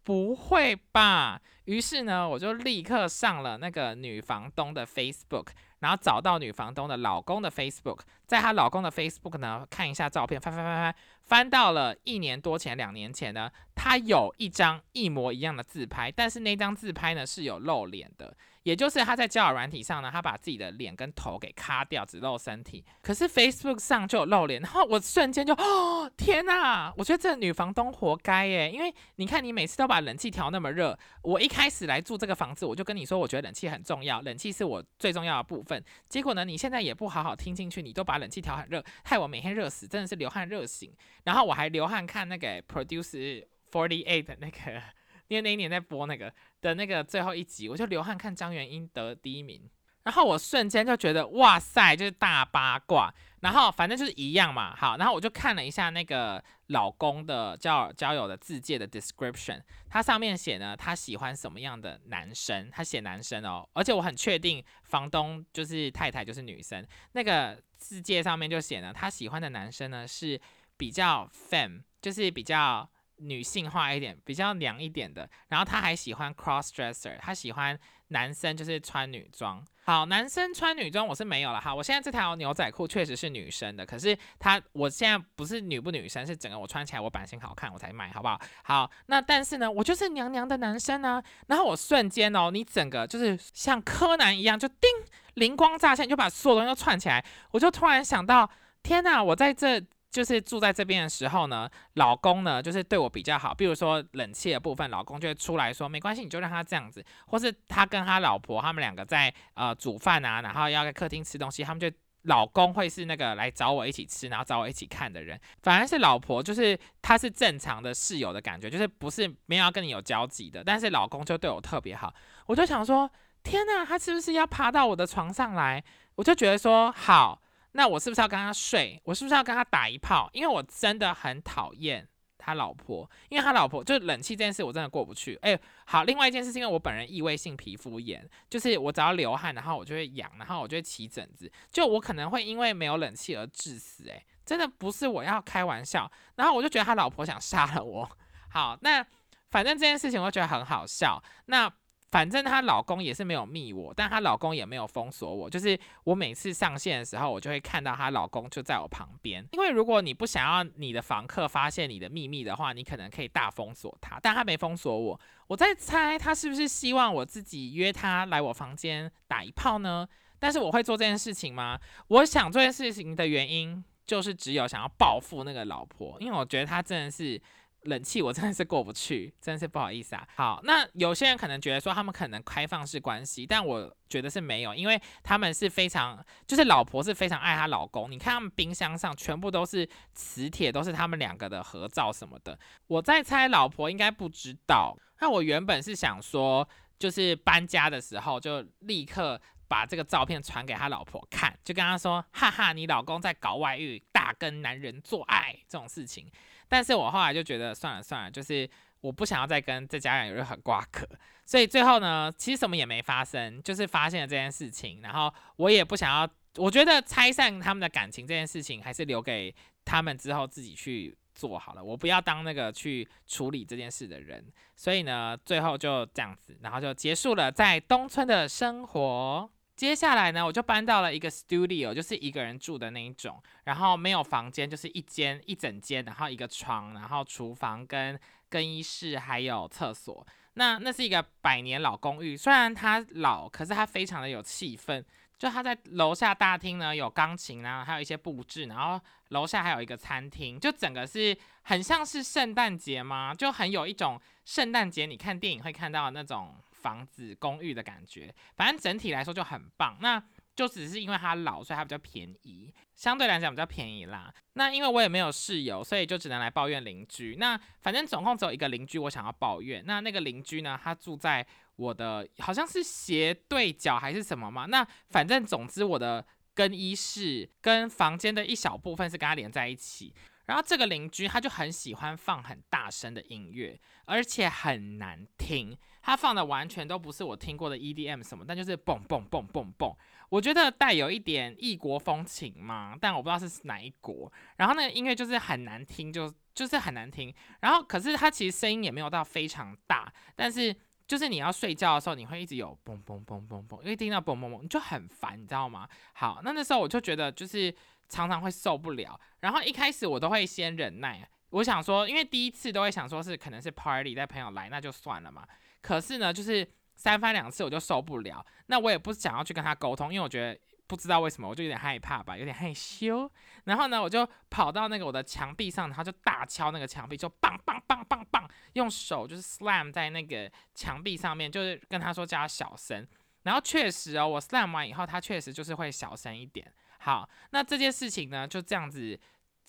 [0.07, 1.41] 不会吧？
[1.65, 5.49] 于是呢，我就立刻上了那个女房东的 Facebook，
[5.81, 10.95] 然后找到女房东的老公的 Facebook，在她老公的 Facebook 呢看一下照片，翻翻翻翻，
[11.27, 18.37] 翻到了一年多前、两年前呢，他有一张一模一样的自拍，但是那张自拍呢是有露脸的。
[18.63, 22.85] 也就是他在交友软体上呢，他把自己的脸跟头给卡掉，只露身体。
[23.01, 26.93] 可是 Facebook 上就有露脸，然后我瞬间就，哦天哪！
[26.97, 35.81] 我觉得这女房东活该耶，因为你看你每次都把冷气调那么热，我一开始来住这个房子，我就跟你说，我觉得冷气很重要，冷气是我最重要的部分。
[36.09, 40.93] 结果呢，你现在也不好好听进去，你都把冷气调很热，害我每天热死，真的是流汗热醒。
[41.27, 44.83] 然后我还流汗看那个 Produce Forty Eight 那个。
[45.29, 49.69] 因为那一年在播那个的那个最后一集，我就流汗看张元英得第一名，
[50.05, 59.61] 然后我瞬间就觉得哇塞，就是大八卦，然后反正就是一样嘛，好，然后我就看了一下那个老公的交交友的字界的 description，
[59.91, 70.41] 他上面写呢，他喜欢什么样的男生，他写男生哦，而且我很确定房东就是太太就是女生，那个字界上面就写呢，他喜欢的男生呢是
[70.77, 72.89] 比较 fem，就是比较。
[73.19, 79.65] 女性化一点，比较娘一点的，然后他还喜欢 cross dresser，他喜欢男生就是穿女装。
[79.87, 88.39] 好，男生穿女装我是没有了哈，我现在这条牛仔裤确实是女生的，可是他我现在不是女不女生，是整个我穿起来我版型好看我才买，好不好？
[88.65, 94.91] 好，那但是呢，我就是娘娘的男生呢，然后我瞬间哦，你整个就是像柯南一样，就叮
[95.37, 98.51] 灵光乍现，就把所有东西都串起来，我就突然想到，
[98.83, 99.83] 天哪，我在这。
[100.17, 122.15] 就是住在这边的时候呢，老公呢就是对我比较好，比如说冷气的部分，老公就会出来说没关系，你就让他这样子，或是他跟他老婆他们两个在呃煮饭啊，然后要在客厅吃东西，他们就老公会是那个来找我一起吃，然后找我一起看的人，反而是老婆就是他是正常的室友的感觉，就是不是没有要跟你有交集的，但是老公就对我特别好，
[122.47, 123.11] 我就想说
[123.43, 125.85] 天哪，他是不是要爬到我的床上来？
[126.15, 127.43] 我就觉得说好。
[127.77, 128.99] 那我是不是要跟他睡？
[129.05, 130.31] 我是不是要跟他打一炮？
[130.33, 132.09] 因为我真的很讨厌
[132.39, 135.39] 他老婆，因为他老婆就冷气这件事我真的过不去。
[135.43, 144.09] 哎，好，另外一件事是因为我本人异位性皮肤炎，就是我只要流汗，然后我就会痒，然后我就会起疹子，就我可能会因为没有冷气而致死。
[144.09, 146.11] 哎，真的不是我要开玩笑。
[146.37, 148.11] 然后我就觉得他老婆想杀了我。
[148.51, 149.07] 好，那
[149.51, 151.23] 反正这件事情我觉得很好笑。
[151.47, 151.71] 那。
[152.11, 155.51] 反正她老公也是没有密我，但她老公也没有封锁我。
[155.51, 159.45] 就是我每次上线的时候，我就会看到她老公就在我旁边。
[159.53, 164.19] 因为如果你不想要你的房客发现你的秘密的话，你可能可以大封锁他。
[164.23, 170.07] 但他没封锁我，我在猜他是不是希望我自己约他来我房间打一炮呢？
[170.39, 171.79] 但是我会做这件事情吗？
[172.09, 177.41] 我想做这件事情的原因就是只有想要报复那个老婆，因为我觉得他真的是。
[177.87, 180.29] 冷气我真的是过不去，真的是不好意思啊。
[180.37, 188.11] 好，那有些人可能觉得说他们可能开放式关系，但我觉得是没有，因为他们是非常，就是老婆是非常爱她老公。
[188.11, 192.59] 你看他们冰箱上全部都是磁铁，都是他们两个的合照什么的。
[192.87, 194.97] 我在猜老婆应该不知道。
[195.21, 196.69] 那我原本是想说，
[196.99, 206.31] 就是搬家的时候就立刻把这个照片传给他老婆看，就跟他说，哈哈，你老公在搞外遇，大跟男人做爱这种事情。
[206.69, 208.69] 但是我后来就觉得算了算了，就是
[209.01, 211.07] 我不想要再跟这家人有任何瓜葛，
[211.45, 229.51] 所以最后呢，其实什么也没发生，就是发现了这件事情，然后我也不想要，我觉得拆散他们的感情这件事情，还是留给他们之后自己去做好了，我不要当那个去处理这件事的人，所以呢，最后就这样子，然后就结束了在东村的生活。
[229.77, 240.27] 接下来呢，我就搬到了一个 studio，就是一个人住的那一种，然后没有房间，就是一间一整间，然后一个床，然后厨房跟更衣室还有厕所。
[240.55, 245.05] 那那是一个百年老公寓，虽然它老，可是它非常的有气氛。
[245.39, 253.35] 就它在楼下大厅呢，有钢琴啊，还有一些布置，然后楼下还有一个餐厅，就整个是很像是圣诞节吗？
[253.35, 256.55] 就很有一种圣诞节你看电影会看到那种。
[256.87, 259.99] 房子公寓的感觉，反正整体来说就很棒。
[260.01, 260.23] 那
[260.55, 264.33] 就只是因为它老，所以它比较便宜，相对来讲比较便宜啦。
[264.53, 267.35] 那因为我也没有室友，所以就只能来抱怨邻居。
[267.41, 269.83] 那反正总共只有一个邻居，我想要抱怨。
[269.85, 271.45] 那那个邻居呢，他住在
[271.75, 274.67] 我的好像是斜对角还是什么嘛？
[274.67, 280.15] 那反正总之我的更衣室跟房间的一小部分是跟他连在一起。
[280.47, 285.77] 然后这个邻居他就很喜欢放很大声的音乐，而且很难听。
[286.03, 289.93] 他放的完全都不是我听过的 EDM 什么，但就是蹦蹦蹦蹦蹦，
[290.29, 294.33] 我觉得带有一点异国风情嘛，但我不知道是哪一国。
[294.57, 297.35] 然后那个音乐就是很难听，就就是很难听。
[297.61, 300.73] 然后可是它其实声音也没有到非常大，但是
[301.09, 305.89] 就是你要睡觉的时候，你会一直有蹦蹦蹦蹦蹦，因为听到蹦蹦蹦你就很烦，你知道吗？
[306.13, 307.75] 好，那那时候我就觉得就是
[308.09, 309.19] 常常会受不了。
[309.41, 315.47] 然后一开始我都会先忍耐，我想说，因为第一次都会想说是可能是 party 带朋友来，那就算了嘛。
[315.81, 323.31] 可是呢，就是三番两次我就受不了，那我也不想要去跟他沟通，因为我觉得不知道为什么，我就有点害怕吧，有点害羞。
[323.65, 333.07] 然后呢，我就跑到那个我的墙壁上，然后就大敲那个墙壁，就棒棒棒棒棒，用手就是 slam 在那个墙壁上面，就是跟他说叫他小声。
[333.43, 336.73] 然后确实哦，我 slam 完以后，他确实就是会小声一点。
[337.07, 339.19] 好，那这件事情呢，就这样子。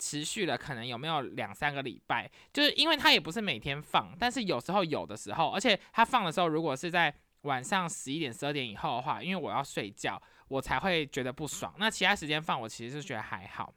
[0.00, 11.74] 持续了可能有没有两三个礼拜，就是因为它也不是每天放，但是有时候有的时候，而且它放的时候如果是在晚上十一点十二点以后的话，因为我要睡觉，我才会觉得不爽。
[11.78, 13.74] 那其他时间放我其实是觉得还好。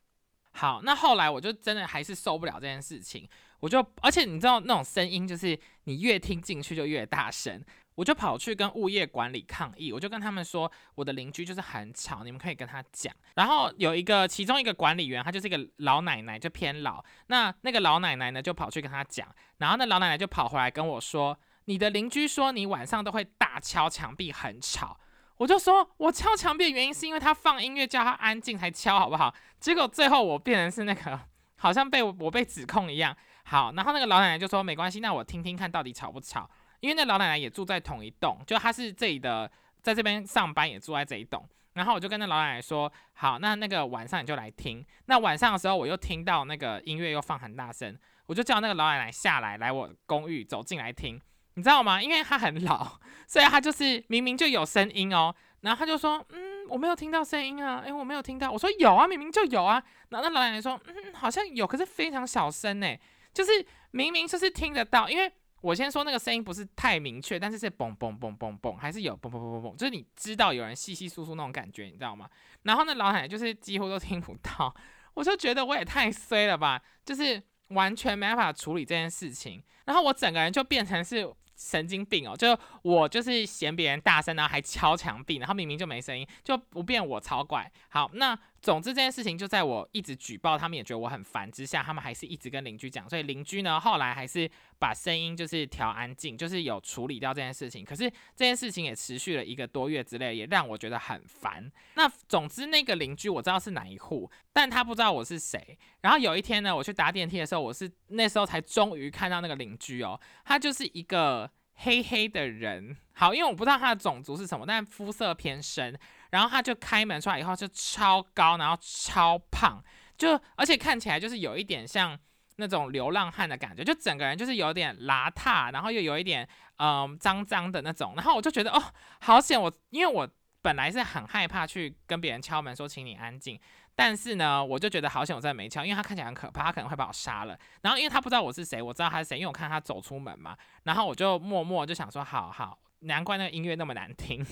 [0.52, 3.28] 好，那后来我就真的还是受不了这件事情，
[3.60, 7.60] 我就而且你知道那种声音就是你越听进去就越大声。
[8.02, 13.14] 我就跑去跟物业管理抗议，我就跟他们说，我的邻居就是很吵，你们可以跟他讲。
[13.36, 17.06] 然后有一个其中一个管理员，他就是一个老奶奶，就偏老。
[17.28, 19.28] 那那个老奶奶呢，就跑去跟他讲，
[19.60, 24.98] 然后那老奶奶就跑回来跟我说，你的邻居说你晚上都会大敲墙壁，很吵。
[25.38, 29.32] 我就说我敲墙壁的原因是因为他放音乐叫他安静才敲，好不好？
[29.60, 31.20] 结果最后我变成是那个
[31.58, 33.16] 好像被我被指控一样。
[33.44, 36.50] 好，然后那个老奶奶就说没关系，那我听听看到底吵不吵。
[36.82, 39.50] 因为那老奶奶也住在同一栋，就她是这里的，
[39.82, 41.48] 在这边上班也住在这一栋。
[41.74, 51.17] 然后我就跟那老奶奶说：“好，那那个晚上你就来听。”那晚上的时候，我又听到那个音乐又放很大声，我就叫那个老奶奶下来，来我公寓走进来听。
[51.54, 52.02] 你知道吗？
[52.02, 55.34] 因为她很老，所以她就是明明就有声音哦。
[55.62, 62.98] 然后她就说：“嗯，我没有听到声音啊，诶，我没有听到。”我说：“有啊，明明就有啊。”然后那老奶奶说：“嗯，好像有，可是非常小声呢，
[63.34, 72.30] 就是明明就是听得到，因为。”我先说那个声音不是太明确，但是是嘣嘣嘣嘣嘣，还是有嘣嘣嘣嘣嘣，就是你知道有人稀稀疏疏那种感觉，你知道吗？
[72.63, 74.74] 然后那老奶奶就是几乎都听不到，
[75.13, 81.32] 我就觉得我也太衰了吧，就是完全没办法处理这件事情，然后我整个人就变成是。
[81.54, 82.36] 神经病哦！
[82.36, 87.71] 就我就是嫌别人大声，然后还敲墙壁，然后明明就没声音，就不变我超怪。
[87.89, 97.84] 好，那总之这件事情就在我一直举报，他们也觉得我很烦之下，他们还是一直跟邻居讲，所以邻居呢后来还是把声音就是调安静，就是有处理掉这件事情。
[97.84, 101.71] 可是这件事情也持续了一个多月之类，也让我觉得很烦。
[101.95, 105.78] 那总之那个邻居我知道是哪一户，但他不知道我是谁。
[106.02, 111.50] 然后有一天呢，我去搭电梯的时候，我是那时候才终于看到那个邻居哦，他就是一个。
[111.84, 115.97] 黑黑的人，好，因为我不知道他的种族是什么，但肤色偏深。
[116.32, 119.82] 然后他就开门出来以后就超高，然后超胖，
[120.17, 122.17] 就而且看起来就是有一点像
[122.56, 128.13] 那种流浪汉的感觉，就整个人就是有点邋遢，然后又有一点嗯脏脏的那种。
[128.15, 128.82] 然后我就觉得哦，
[129.20, 129.62] 好险！
[129.62, 130.28] 我因为我
[130.62, 133.60] 本来是很害怕去跟别人敲门说请你安静。
[133.94, 137.60] 但是呢，我就觉得好险我真的没敲，因为他看起来很可怕，他可能会把我杀了。
[137.82, 140.56] 然后因为他不知道我是谁，我知道他是谁，因为我看他走出门嘛。
[140.84, 144.46] 然后我就默默就想说，好好，难怪那个音乐那么难听。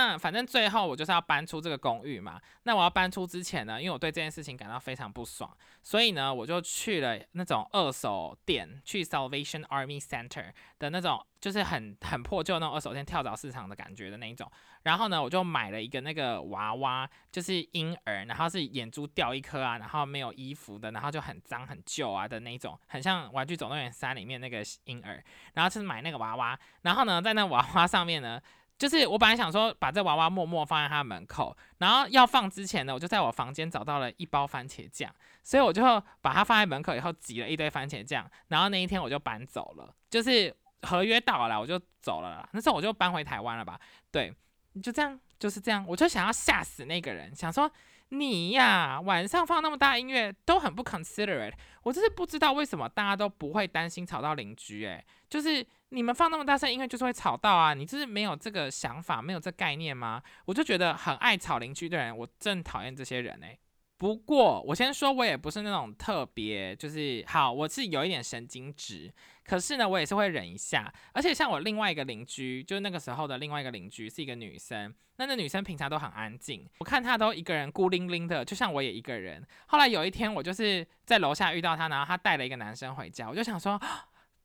[0.00, 2.40] 那反正最后我就是要搬出这个公寓嘛。
[2.62, 14.50] 那我要搬出之前呢，因为我对这件事情感到非常不爽，所以呢，我就去了那种二手店，去 Salvation Army Center 的那种，就是很很破旧那种二手店，跳蚤市场的感觉的那一种。
[14.84, 25.22] 然后呢，我就买了一个那个娃娃，就是婴儿，然后是眼珠掉一颗啊，然后没有衣服的，然后就很脏很旧啊的那种，很像《玩具总动员三》里面那个婴儿。
[25.52, 28.40] 然后就是买那个娃娃，然后呢，在那娃娃上面呢。
[28.80, 35.82] 就是我本来想说把这娃娃默默放在他门口，然后要放之前呢，我就在我房间找到了一包番茄酱，所以我就
[36.22, 43.78] 把它放在门口以后挤了一堆番茄酱，然后那一天我就搬走了，就是合约到了我就走了啦，那时候我就搬回台湾了吧，
[44.10, 44.34] 对，
[44.82, 47.70] 就这样就是这样，我就想要吓死那个人，想说。
[48.12, 51.52] 你呀，晚上放那么大音乐都很不 considerate，
[51.84, 60.22] 我就是不知道为什么大家都不会担心吵到邻居，诶，就是你们放那么大声音乐就是会吵到啊，你就是没有这个想法，没有这概念吗？
[60.44, 63.58] 我就觉得很爱吵邻居的人，我真讨厌这些人诶。
[63.98, 69.12] 不过我先说，我也不是那种特别就是好，我是有一点神经质，
[69.44, 70.90] 可是呢，我也是会忍一下。
[71.12, 79.46] 而且像我另外一个邻居，就是那个时候的另外一个邻居是一个女生，那那女生平常都很安静，我看她都一个人孤零零的，就像我也一个人。
[79.66, 83.78] 后来有一天，我就是在楼下遇到她，然后她带了一个男生回家，我就想说，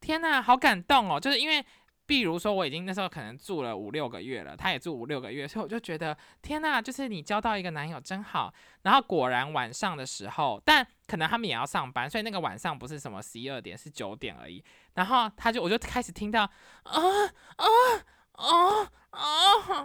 [0.06, 1.66] 天呐，好感动哦，就是因为。
[2.08, 8.54] 比如说，我已经那时候可能住了五六个月了，他也住五六个月，所以我就觉得天呐，就是你交到一个男友真好。
[8.84, 14.64] 然后果然晚上的时候，但可能他们也要上班，所以那个晚上不是什么十一二点，是九点而已。
[14.94, 16.94] 然后他就我就开始听到啊
[17.56, 17.66] 啊
[18.34, 19.20] 啊啊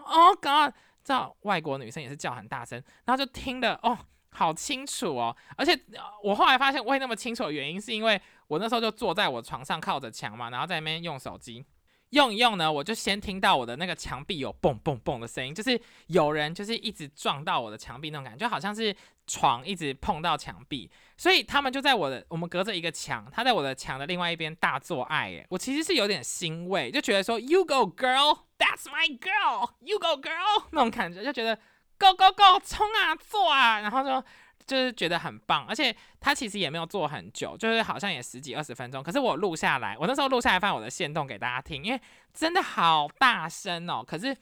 [0.05, 3.97] 啊！God，知道外国女生也是叫很大声，然后就听的哦，
[4.29, 5.35] 好清楚哦。
[5.57, 5.75] 而且
[6.23, 11.65] 我后来发现会那么清楚的原因，是因为我那时候就坐在我床上靠着墙嘛，然后在那边用手机。
[12.11, 18.93] 用一用呢，我就先听到我的那个墙壁有嘣嘣嘣的声音，就是有人就是一直撞到我的墙壁那种感觉，就好像是
[19.29, 31.55] 床一直碰到墙壁，所以他们就在我的我们隔着一个墙，他在我的墙的另外一边大做爱，哎，我其实是有点欣慰，就觉得说 You go girl, that's my girl, you go girl 那种感觉，就觉得
[31.97, 34.27] Go go go 冲啊做啊，然后就。
[34.71, 39.03] 就是觉得很棒，而且他其实也没有做很久，就是好像也十几二十分钟。
[39.03, 42.01] 可是我录下来，我那时候录下来放我的线动给大家听，因为
[42.33, 44.01] 真的好大声哦。
[44.07, 44.37] 可是，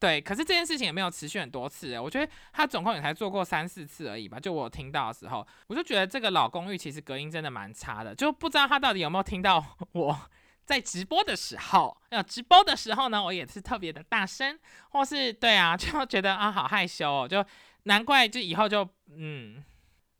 [0.00, 2.00] 对，可是这件事情也没有持续很多次。
[2.00, 4.40] 我觉得他总共也才做过三四次而已吧。
[4.40, 10.18] 就我听到的时候，我就觉得这个老公寓其实隔音真的蛮差的，就不知道他到底有没有听到我
[10.64, 11.94] 在直播的时候。
[12.08, 14.58] 要直播的时候呢，我也是特别的大声，
[14.92, 17.44] 或是对啊，就觉得啊好害羞哦，就。
[17.84, 18.86] 难怪，就以后就
[19.16, 19.64] 嗯，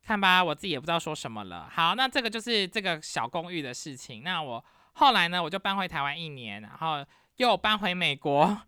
[0.01, 1.69] 看吧，我自己也不知道说什么了。
[1.69, 4.23] 好，那这个就是这个小公寓的事情。
[4.23, 8.59] 那我后来呢，我就搬回台湾一年，然后又搬回美国，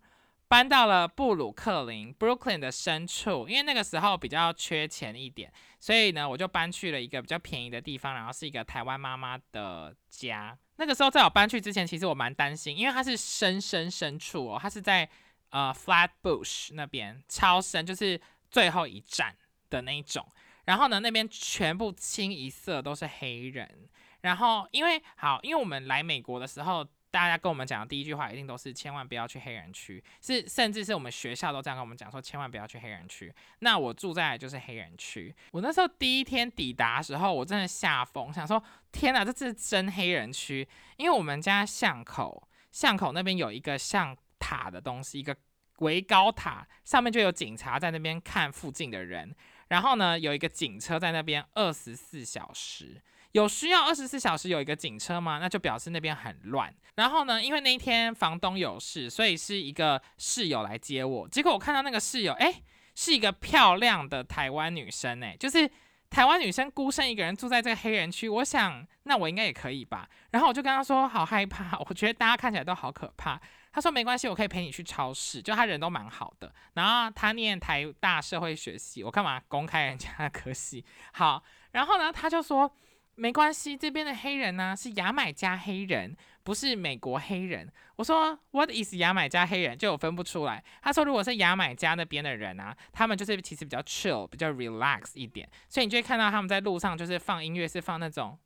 [0.46, 10.56] 搬到了布鲁克林 （Brooklyn） 的深处，因为那个时候比较缺钱一点，所以呢，我就搬去了一个比较便宜的地方，然后是一个台湾妈妈的家。
[10.76, 15.08] 那个时候在我搬去之前，其实我蛮担心，因为它是深深深处哦，它是在
[15.50, 18.20] 呃 Flatbush 那边，超深，就是。
[18.52, 19.34] 最后一站
[19.70, 20.24] 的那一种，
[20.66, 23.88] 然后呢，那边全部清一色都是黑人。
[24.20, 33.34] 然后因为好，因为我们来美国的时候，大家跟我们讲的第一句话一定都是千万不要去黑人区，是甚至是我们学校都这样跟我们讲说，千万不要去黑人区。
[33.60, 45.34] 那我住在就是黑人区，我那时候第一天抵达时候，我真的吓疯，想说天哪，这是真黑人区，因为我们家巷口巷口那边有一个像塔的东西，一个。
[45.78, 49.34] 围高塔上面就有警察在那边看附近的人，
[49.68, 53.00] 然后呢，有一个警车在那边二十四小时，
[53.32, 55.38] 有需要二十四小时有一个警车吗？
[55.40, 56.72] 那就表示那边很乱。
[56.96, 61.28] 然后呢，因为那一天房东有事，所以是一个室友来接我。
[61.28, 62.62] 结果我看到那个室友，哎，
[62.94, 65.68] 是一个漂亮的台湾女生，哎，就是
[66.10, 68.28] 台湾女生孤身一个人住在这个黑人区。
[68.28, 70.06] 我想，那我应该也可以吧。
[70.32, 73.40] 然后我就跟她说，好害怕，我觉得大家看起来都好可怕。
[73.72, 75.40] 他说没关系，我可以陪你去超市。
[75.40, 76.54] 就他人都蛮好的。
[76.74, 80.84] 然后他念台大社会学系，我干嘛公开人家的科系？
[81.12, 81.42] 好，
[81.72, 82.70] 然后呢，他就说。
[83.14, 87.70] 没关系，这边的黑人呢是牙买加黑人，不是美国黑人。
[87.96, 89.76] 我说 What is 牙买加黑人？
[89.78, 90.62] 就我分不出来。
[90.82, 98.38] 他说如果是牙买加那边的人啊，他们就是其实比较 chill，比较 relax 一点，所以你就会看到他们在路上就是放音乐，是放那种。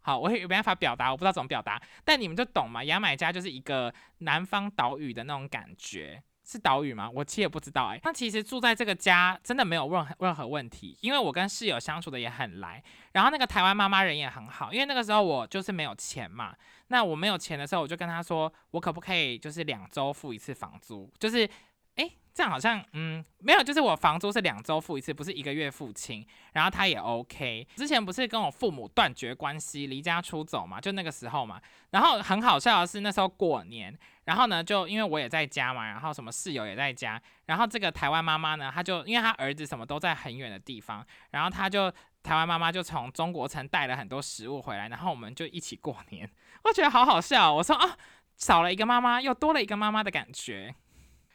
[0.00, 2.84] 好，我也没办法表达，我不知道怎么表达，但你们就懂嘛。
[2.84, 6.22] 牙买加就是一个南方岛屿的那种感觉。
[6.44, 7.10] 是岛屿吗？
[7.10, 8.00] 我其实也不知道哎。
[8.04, 12.82] 那其实住在这个家真的没有任何任何问题，因为我跟室友相处的也很来，
[13.12, 14.72] 然后那个台湾妈妈人也很好。
[14.72, 16.54] 因为那个时候我就是没有钱嘛，
[16.88, 21.10] 那我没有钱的时候，我就跟他说，我可不可以就是两周付一次房租？
[21.18, 21.48] 就是
[21.96, 22.10] 哎。
[22.36, 27.64] 这样好像嗯没有，就是我房租是两周付一次，不是一个月付清，然后他也 OK。
[27.76, 31.62] 之前不是跟我父母断绝关系，离家出走嘛，就那个时候嘛。
[31.90, 41.90] 然后很好笑的是那时候过年，然后呢就因为我也在家嘛，然后什么室友也在家，然后这个台湾妈妈呢，她就因为她儿子什么都在很远的地方，然后她就
[42.22, 46.28] 台湾妈妈就从中国城带了很多食物回来，然后我们就一起过年。
[46.64, 47.96] 我觉得好好笑，我说啊
[48.36, 50.74] 少了一个妈妈，又多了一个妈妈的感觉。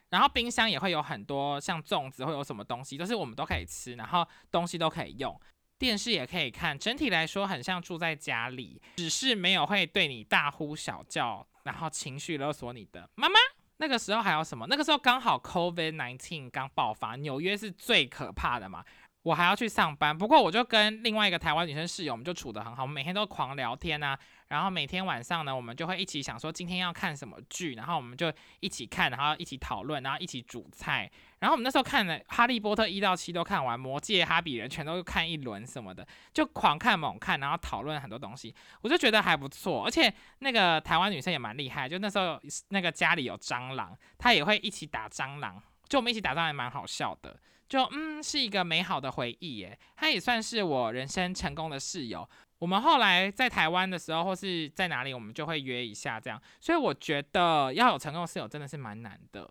[0.09, 5.39] 然后冰箱也会有很多像粽子，会有什么东西，都是我们都可以吃，然后东西都可以用，
[5.77, 13.35] 电视也可以看，整体来说很像住在家里，只是没有会对你大呼小叫，然后情绪勒索你的妈妈。
[13.77, 14.65] 那个时候还有什么？
[14.67, 18.83] 那个时候刚好 COVID nineteen 刚爆发，纽约是最可怕的嘛。
[19.23, 24.17] 我还要去上班，不过我就跟另外一个台湾女生室友，我们就处得很好，我们每天都狂聊天啊，
[24.49, 47.39] 然后每天晚上呢，我们就会一起想说今天要看什么剧，然后我们就一起看，然后一起讨论，然后一起煮菜，然后我们那时候看了《哈利波特》一到七都看完，《魔戒》《哈比人》全都看一轮什么的，就狂看猛看，然后讨论很多东西，我就觉得还不错，而且那个台湾女生也蛮厉害，就那时候那个家里有蟑螂，她也会一起打蟑螂，就我们一起打蟑螂也蛮好笑的。
[47.69, 49.77] 就嗯，是一个美好的回忆耶。
[49.95, 52.27] 他也算是我人生成功的室友。
[52.59, 56.39] 我们后来在台湾的时候，或是在哪里，我们就会约一下这样。
[56.59, 59.49] 所以我觉得要有成功室友真的是蛮难的。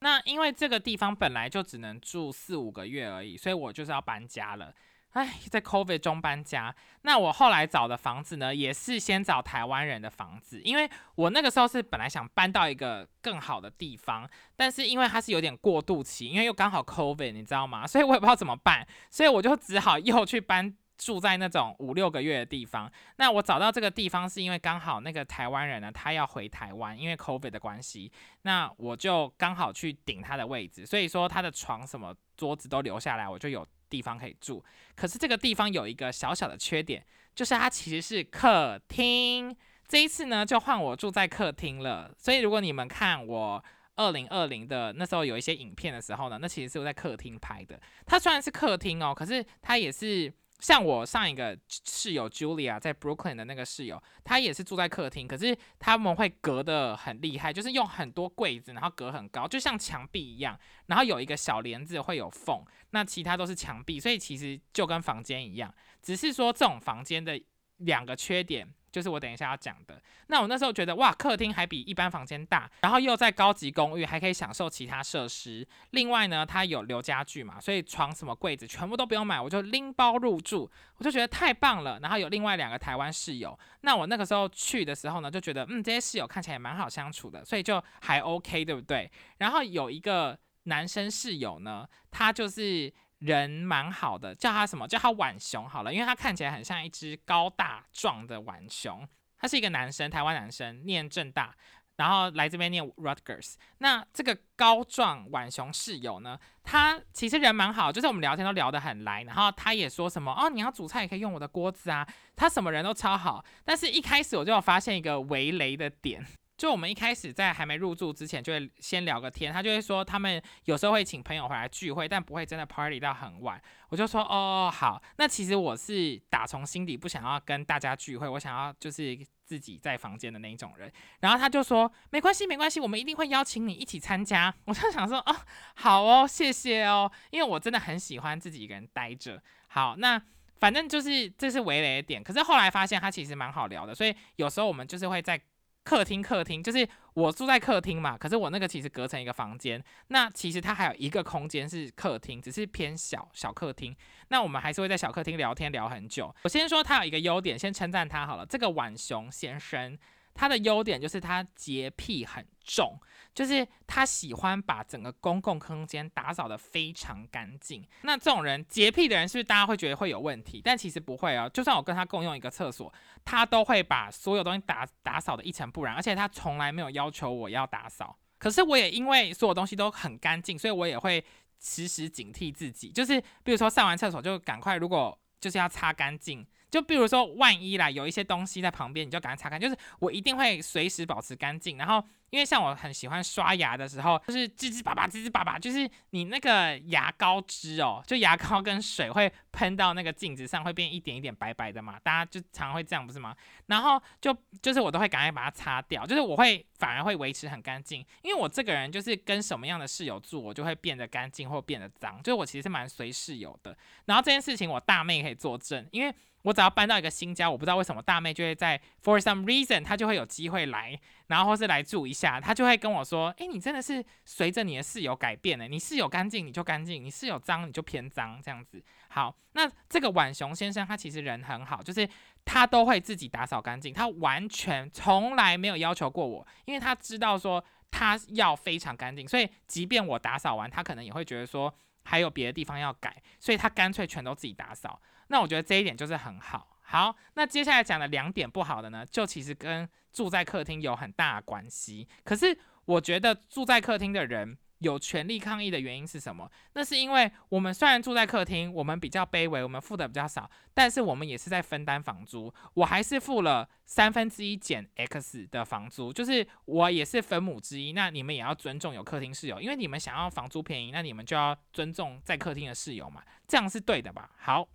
[0.00, 4.74] 那因为这个地方本来就只能住四五个月而已，所以我就是要搬家了。
[5.12, 14.26] 哎，在 COVID 中搬家，那我后来找的房子呢，也是先找台湾人的房子，因为我那个时候是本来想搬到一个更好的地方，
[14.56, 17.86] 但是因为它是有点过渡期，因为又刚好 COVID，你知道吗？
[17.86, 20.74] 所以我也不知道怎么办，所以我就只好又去搬
[21.04, 22.90] 住在那种五六个月的地方。
[23.16, 28.10] 那我找到这个地方是因为刚好那个台湾人呢，他要回台湾，因为 COVID 的关系，
[28.42, 33.66] 那我就刚好去顶他的位置，所以说他的床什么桌子都留下来，我就有。
[33.92, 34.64] 地方可以住，
[34.96, 39.54] 可是这个地方有一个小小的缺点，就是它其实是客厅。
[39.86, 42.10] 这一次呢，就换我住在客厅了。
[42.16, 43.62] 所以如果你们看我
[43.96, 47.78] 二零二零的那时候有一些影片的时候呢，那其实是我在客厅拍的。
[48.06, 50.32] 它虽然是客厅哦，可是它也是。
[50.62, 60.56] 像我上一个室友 Julia 在 Brooklyn 的那个室友，她也是住在客厅，可是他们会隔得很厉害，就是用很多柜子，然后隔很高，就像墙壁一样，
[60.86, 67.38] 然后有一个小帘子会有缝，那其他都是墙壁，所以其实就跟房间一样，只是说这种房间的
[67.78, 68.72] 两个缺点。
[68.92, 70.00] 就是我等一下要讲的。
[70.26, 75.66] 那我那时候觉得，哇，客厅还比一般房间大，然后又在高级公寓，还可以享受其他设施。
[75.90, 81.98] 另外呢，它有留家具嘛，所以床、什么柜子全部都不用买，我就拎包入住，我就觉得太棒了。
[82.00, 89.10] 然后有另外两个台湾室友，那我那个时候去的时候呢，就觉得，嗯，这些室友看起来也蛮好相处的，所以就还 OK，对不对？
[89.38, 92.92] 然后有一个男生室友呢，他就是。
[93.22, 94.86] 人蛮好的，叫他什么？
[94.88, 99.08] 叫他浣熊好了，因为他看起来很像一只高大壮的浣熊。
[99.38, 101.54] 他是一个男生，台湾男生，念正大，
[101.96, 103.54] 然后来这边念 Rutgers。
[103.78, 109.22] 那这个高壮浣熊室友呢，他其实人蛮好，就是我们聊天都聊得很来。
[109.22, 112.06] 然后他也说什么哦，你要煮菜也可以用我的锅子啊。
[112.34, 116.24] 他什么人都超好，但是一开始我就有发现一个围雷的点。
[116.62, 119.52] 就我们一开始在还没入住之前，就会先聊个天。
[119.52, 123.60] 他就会说，他们有时候会请朋友回来聚会，但不会真的 party 到很晚。
[123.88, 125.02] 我就说，哦，好。
[125.16, 130.88] 那其实我是打从心底不想要跟大家聚会，我想要就是自己在房间的那一种人。
[131.18, 134.54] 然后他就说，没关系，没关系，我们一定会邀请你一起参加。
[134.66, 135.36] 我就想说，哦，
[135.74, 139.42] 好哦，谢谢哦，因为我真的很喜欢自己一个人待着。
[139.66, 140.22] 好，那。
[140.60, 142.22] 反正就是这是围雷的点。
[142.22, 145.42] 可是后来发现他其实蛮好聊的，所以有时候我们就是会在。
[145.84, 153.94] 客厅，客厅就是我住在客厅嘛，可是我那个其实隔成一个房间，那其实它还有一个空间是客厅，只是偏小小客厅。
[154.28, 156.34] 那我们还是会在小客厅聊天聊很久。
[156.44, 159.98] 我先说它有一个优点，先称赞它好了，这个晚熊先生。
[160.34, 162.98] 他的优点就是他洁癖很重，
[163.34, 167.86] 就是他喜欢把整个公共空间打扫的非常干净。
[168.02, 170.60] 那这种人洁癖的人，是不是大家会觉得会有问题？
[170.64, 171.50] 但其实不会哦。
[171.52, 172.92] 就算我跟他共用一个厕所，
[173.24, 178.16] 他都会把所有东西打打扫的一尘不染，而且他从来没有要求我要打扫。
[178.38, 181.24] 可是我也因为所有东西都很干净，所以我也会
[181.60, 186.46] 时时警惕自己，就是比如说上完厕所就赶快，如果就是要擦干净。
[186.72, 189.60] 就比如说，万一啦，有一些东西在旁边，你就赶快擦干。
[189.60, 192.02] 就是我一定会随时保持干净，然后。
[192.32, 203.36] 因为像我很喜欢刷牙的时候，就是吱吱叭叭，吱吱叭叭，就是你那个牙膏汁哦，就牙膏跟水会喷到那个镜子上，会变一点一点白白的嘛，大家就常常会这样，不是吗？
[203.66, 213.76] 然后就就是我都会赶快把它擦掉，就是我会反而会维持很干净，因为我这个人就是跟什么样的室友住，我就会变得干净或变得脏，就是我其实是蛮随室友的。
[214.06, 220.98] 然后这件事情我大妹可以作证，因为我只要搬到一个新家，我不知道为什么大妹就会在 for some reason，她就会有机会来。
[221.28, 225.66] 然后或是来住一下，他就会跟我说：“哎，你真的是随着你的室友改变呢。
[225.66, 232.06] 你室友干净你就干净，你室友脏你就偏脏这样子。”好，那这个浣熊先生他其实人很好，就是
[232.44, 241.74] 他都会自己打扫干净，他完全从来没有要求过我，因为他知道说他要非常干净，所以即便我打扫完，他可能也会觉得说
[242.04, 245.00] 还有别的地方要改，所以他干脆全都自己打扫。
[245.32, 246.68] 那我觉得这一点就是很好。
[246.82, 252.06] 好，那接下来讲的两点不好的呢，就其实跟住在客厅有很大的关系。
[252.22, 256.50] 可是我觉得住在客厅的人有权利抗议的原因是什么？
[256.74, 262.52] 那是因为我们虽然住在客厅，我们比较卑微，我们付的比较少，但是我们也是在分担房租。
[262.74, 267.94] 我还是付了三分之一减 x 的房租，就是我也是分母之一。
[267.94, 274.28] 那你们也要尊重有客厅室友，因为你们想要房租便宜，那你们就要尊重在客厅的室友嘛，这样是对的吧？
[274.36, 274.68] 好，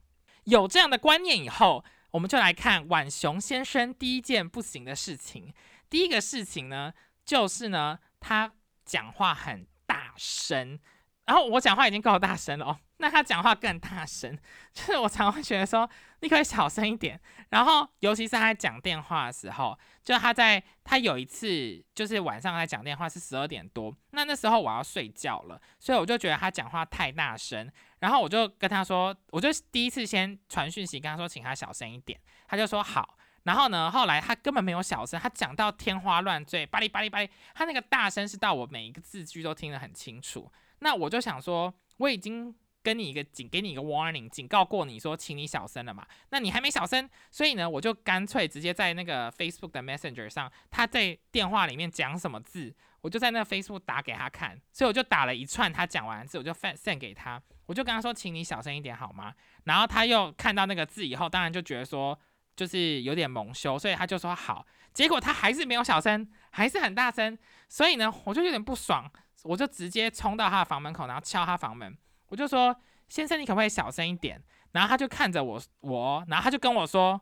[0.47, 1.85] 有这样的观念以后。
[2.11, 5.53] 我们就来看浣熊先生第一件不行的事情。
[5.89, 6.91] 第一个事情呢，
[7.25, 8.51] 就是呢，他
[8.85, 10.79] 讲话很大声。
[11.25, 14.35] 然后我讲话已经够大声了哦，那他讲话更大声，
[14.73, 15.87] 就是我常会觉得说，
[16.21, 17.19] 你可以小声一点。
[17.49, 27.69] 然后，尤其是他在讲电话的时候，就他在他有一次就是晚上在讲电话是十二点多，那那时候我要睡觉了，所以我就觉得他讲话太大声。
[27.99, 32.19] 然后我就跟他说，我就第一次先传讯息跟他说，请他小声一点。
[32.47, 33.17] 他就说好。
[33.43, 40.51] 然后呢，后来他根本没有小声，他讲到天花乱坠，巴里巴里巴里，他那个大声是到我每一个字句都听得很清楚。
[40.79, 46.05] 那我就想说，我已经跟你一个警，给你一个 warning，警告过你说，请你小声了嘛。
[46.29, 54.59] 那你还没小声，所以呢，我就干脆直接在那个 Facebook 的 Messenger 上，他在电话里面讲什么字，我就在那 Facebook 打给他看。
[54.73, 59.33] 所以我就打了一串他讲完字，我就 send 给他，我就跟他说，请你小声一点好吗？
[59.65, 62.19] 然后他又看到那个字以后，当然就觉得说，
[62.55, 64.65] 就是有点蒙羞，所以他就说好。
[64.93, 67.37] 结果他还是没有小声，还是很大声，
[67.69, 69.09] 所以呢，我就有点不爽。
[69.43, 71.95] 我就直接冲到他的房门口，然后敲他房门。
[72.27, 72.75] 我就说
[73.07, 74.43] ：“先生，你可不可以小声一点？”
[74.73, 77.21] 然后他就看着我，我，然后他就跟我说：“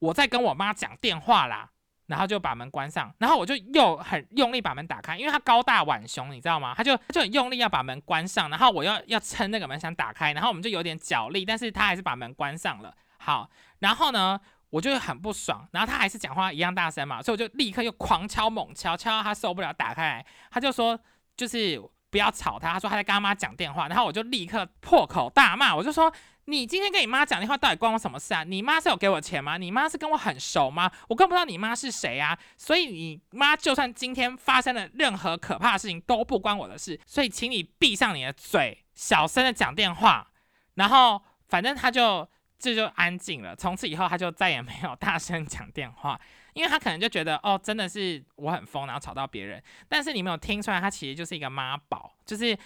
[0.00, 1.70] 我在跟我妈讲电话啦。”
[2.06, 3.14] 然后就把门关上。
[3.18, 6.74] 然后我就又很用力把门打开，因为他高大浣熊，你知道吗？
[6.76, 8.50] 他就就很用力要把门关上。
[8.50, 12.94] 然后我要要撑那个门想打开，然后我们就有点脚力，但是他还是把门关上了。
[13.18, 13.48] 好，
[13.78, 14.40] 然后呢，
[14.70, 15.68] 我就很不爽。
[15.72, 20.98] 然后他还是讲话一样大声嘛，所以我就立刻又狂敲猛敲，敲到他受不了，打开来，他就说。
[21.34, 21.80] 就是
[22.12, 26.12] 不要吵他，他说他在跟他妈讲电话，然后我就立刻破口大骂，我就说
[26.44, 28.44] 你今天跟你妈讲电话到底关我什么事啊？
[28.44, 29.56] 你妈是有给我钱吗？
[29.56, 30.92] 你妈是跟我很熟吗？
[31.08, 32.38] 我更不知道你妈是谁啊！
[32.58, 40.28] 所以你妈就算今天发生了任何可怕的事情都不关我的事，所以请你闭上你的嘴，小声的讲电话。
[40.74, 46.20] 然后反正他就这就安静了，从此以后他就再也没有大声讲电话。
[46.54, 49.62] 因为他可能就觉得哦，真的是我很疯，然后吵到别人。
[49.88, 52.56] 但是你没有听出来，他其实就是一个妈宝，就是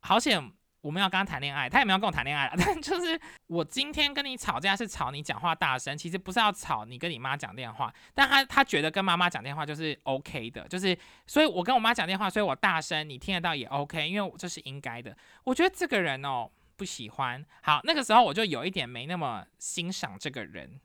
[0.00, 2.54] 好险我们要跟他谈恋爱，他也没有跟我谈恋爱了。
[2.56, 7.92] 但就是我今天跟你吵架是吵你讲话大声，其实不是要吵你跟你妈讲电话。
[8.14, 15.16] 但他他觉得跟妈妈讲电话就是 OK 的，就是所以我跟我妈讲电话，所以我大声你听得到也 OK，因为这是应该的。
[15.42, 17.44] 我觉得这个人哦不喜欢。
[17.62, 20.80] 好，那个时候我就有一点没那么欣赏这个人。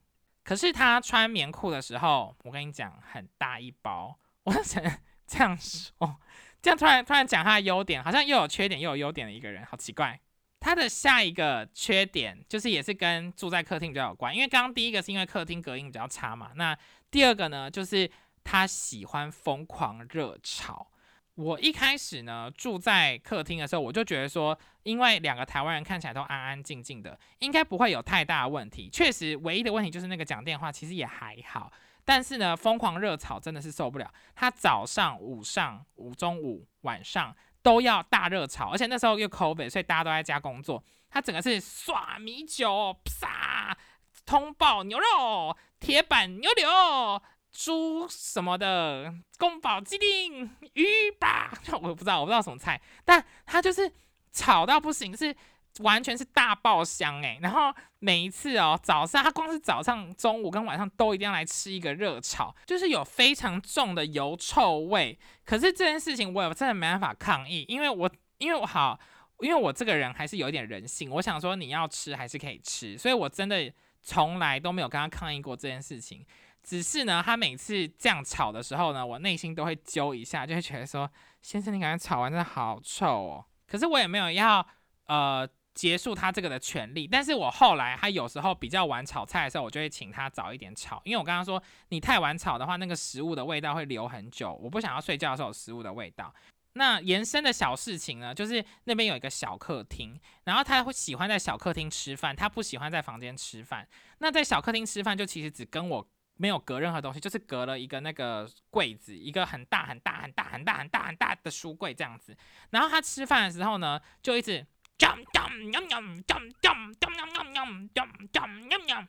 [0.51, 4.19] 可是他穿棉裤的时候，我跟你讲很大一包。
[4.43, 4.83] 我想
[5.25, 6.19] 这样说，
[6.61, 10.19] 这样突然突然讲他的优点，好像又有缺点又有优点的一个人，好奇怪。
[10.59, 16.77] 他的下一个缺点就是也是跟住在客厅比较有关，因为刚刚第一个是因为客厅隔音比较差嘛，那
[17.09, 18.11] 第二个呢就是
[18.43, 20.90] 他喜欢疯狂热吵。
[21.35, 28.89] 我一开始呢住在客厅的时候，我就觉得说，因为两个台湾人看起来都安安静静的，应该不会有太大的问题。
[28.91, 31.71] 确实，唯一的问题就是那个讲电话其实也还好，
[32.03, 34.13] 但是呢，疯狂热吵真的是受不了。
[34.35, 37.35] 他早上、午上、午中午、晚上。
[37.63, 40.83] 都要大热炒，而且那时候又 COVID，所以大家都在家工作。
[41.11, 43.77] 他整个是刷米酒、啪、
[44.25, 47.21] 通报牛肉、铁板牛柳、
[47.51, 53.91] 猪什么的、宫保鸡丁、鱼吧， 我不知道，我不知道什么菜，但他就是
[54.31, 55.35] 炒到不行，是。
[55.79, 57.39] 完全是大爆香诶。
[57.41, 65.17] 然后每一次哦，早上他光是早上、中午跟晚上都一定要来吃一个热炒，就是有非常重的油臭味。
[65.45, 68.99] 可是这件事情我也真的没办法抗议，因为我因为我好，
[69.39, 73.71] 因为我这个人还是有一点人性，我想说你要吃还是可以吃，所以我真的
[74.01, 76.25] 从来都没有跟他抗议过这件事情。
[76.63, 81.09] 只是呢，他每次这样炒的时候呢，我内心都会揪一下，就会觉得说，
[81.41, 83.45] 先生你感觉炒完真的好臭哦。
[83.67, 84.65] 可是我也没有要
[85.07, 85.47] 呃。
[85.73, 96.31] 结束他这个的权利，但是我后来他有时候比较晚炒菜的时候，我就会请他早一点炒，因为我刚刚说你太晚炒的话，那个食物的味道会留很久，我不想要睡觉的时候有食物的味道。
[96.73, 103.87] 那延伸的小事情呢，就是那边有一个小客厅，然后他会喜欢在小客厅吃饭，他不喜欢在房间吃饭。
[104.17, 106.05] 那在小客厅吃饭就其实只跟我
[106.41, 112.35] 没有隔任何东西，就是隔了一个那个柜子，一个很大很大很大很大很大很大的书柜这样子。
[112.71, 114.65] 然后他吃饭的时候呢，就一直。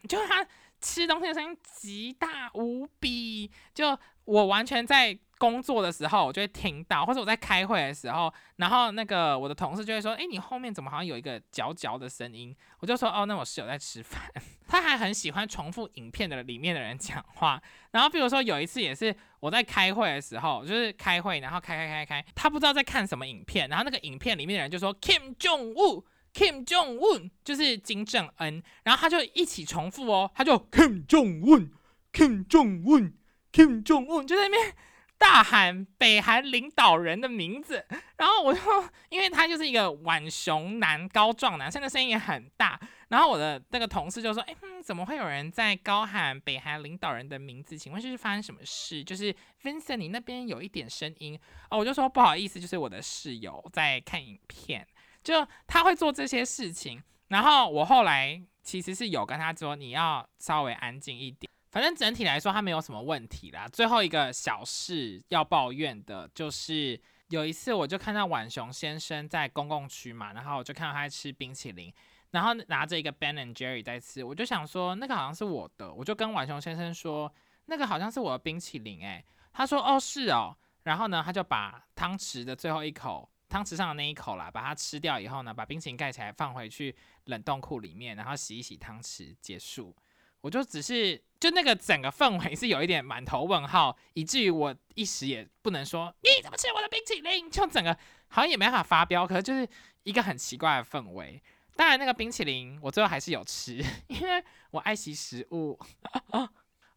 [0.08, 0.46] 就他
[0.82, 14.20] 吃东西的声音极大无比，就我完全在工作的时候，我就会听到，或者我在开会的时候，然后那个我的同事就会说：“哎，你后面怎么好像有一个嚼嚼的声音？”我就说：“哦，那我室友在吃饭。”
[14.68, 17.60] 他还很喜欢重复影片的里面的人讲话，
[17.90, 26.04] 然后比如说有一次也是我在开会的时候，就是开会，然后开开开开，他不知道在看什么影片，然后那个影片里面的人就说 Kim Jong Un。
[26.34, 34.74] Kim Jong Un 就是金正恩，然后他就一起重复哦，他就 Kim Jong Un，Kim Jong Un，Kim Jong Un 就在那边
[35.18, 37.84] 大喊北韩领导人的名字，
[38.16, 38.60] 然后我就
[39.08, 47.78] 因为他就是一个浣熊男，高壮男，现在声音也很大，然后我的那个同事就说，哎，怎么会有人在高喊北韩领导人的名字？
[47.78, 49.04] 请问这是发生什么事？
[49.04, 51.38] 就是 Vincent，你那边有一点声音
[51.70, 54.84] 哦，我就说不好意思，就是我的室友在看影片。
[55.22, 61.50] 就他会做这些事情，然后我后来其实是有跟他说你要稍微安静一点。
[61.70, 63.66] 反正整体来说他没有什么问题啦。
[63.68, 71.90] 最后一个小事要抱怨的就是有一次我就看到晚熊先生在公共区嘛，然后我就看到他在吃冰淇淋，
[72.32, 77.32] 然后拿着一个 Ben and Jerry 在吃，我就想说那个好像是我的，我就跟晚熊先生说
[77.66, 83.30] 那个好像是我的冰淇淋诶，他说哦是哦，然后呢他就把汤匙的最后一口。
[83.52, 86.96] 汤匙上的那一口啦，把它吃掉以后呢，把冰淇淋盖起来，放回去
[87.26, 89.94] 冷冻库里面，然后洗一洗汤匙，结束。
[90.40, 97.94] 我就只是就那个整个氛围是有一点满头问号，以至于我一时也不能说你怎么吃我的冰淇淋，就整个
[98.28, 99.68] 好像也没办法发飙，可是就是
[100.04, 101.38] 一个很奇怪的氛围。
[101.76, 105.78] 当然那个冰淇淋我最后还是有吃，因为我爱惜食物。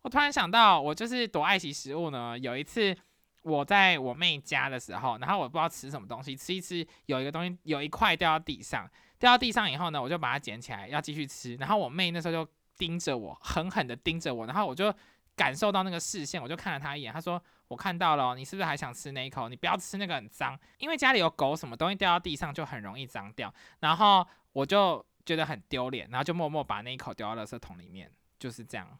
[0.04, 2.40] 我突然想到，我就是多爱惜食物呢。
[2.40, 2.96] 有一次。
[3.46, 8.90] 我在我妹家的时候，然后我不知道吃什么东西，吃一吃，有一个东西有一块掉到地上，
[9.20, 14.92] 掉到地上以后呢，我就把它捡起来要继续吃，然后我妹那时候就盯着我，狠狠的盯着我，然后我就
[15.36, 19.48] 感受到那个视线，我就看了她一眼，她说我看到了，你是不是还想吃那一口？
[19.48, 28.98] 你不要吃那个很脏，因为家里有狗，什么东西掉到地上就很容易脏掉，然后我就觉得很丢脸，然后就默默把那一口丢到垃圾桶里面，就是这样。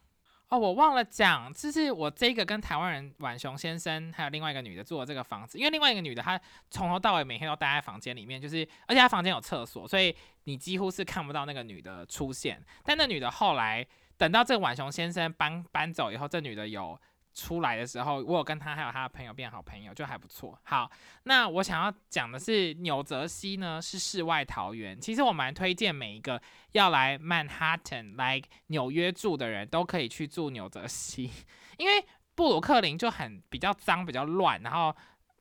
[0.48, 6.40] 哦，我忘了讲，就是我这个跟台湾人宛雄先生还有另外一个女的住的这个房子，因为另外一个女的她
[6.70, 12.62] 从头到尾每天都待在房间里面，就是而且她房间有厕所，所以你几乎是看不到那个女的出现。
[12.84, 13.84] 但那女的后来
[14.16, 16.98] 等到这个宛雄先生搬搬走以后，这女的有。
[17.36, 20.58] 出来的时候，我有跟他还有他的朋友变好朋友，就还不错。
[20.64, 20.90] 好，
[21.24, 24.98] 那我想要讲的是，纽泽西呢是世外桃源。
[24.98, 26.40] 其实我蛮推荐每一个
[26.72, 31.30] 要来曼哈顿、来纽约住的人都可以去住纽泽西，
[31.76, 32.02] 因为
[32.34, 34.96] 布鲁克林就很比较脏、比较乱，然后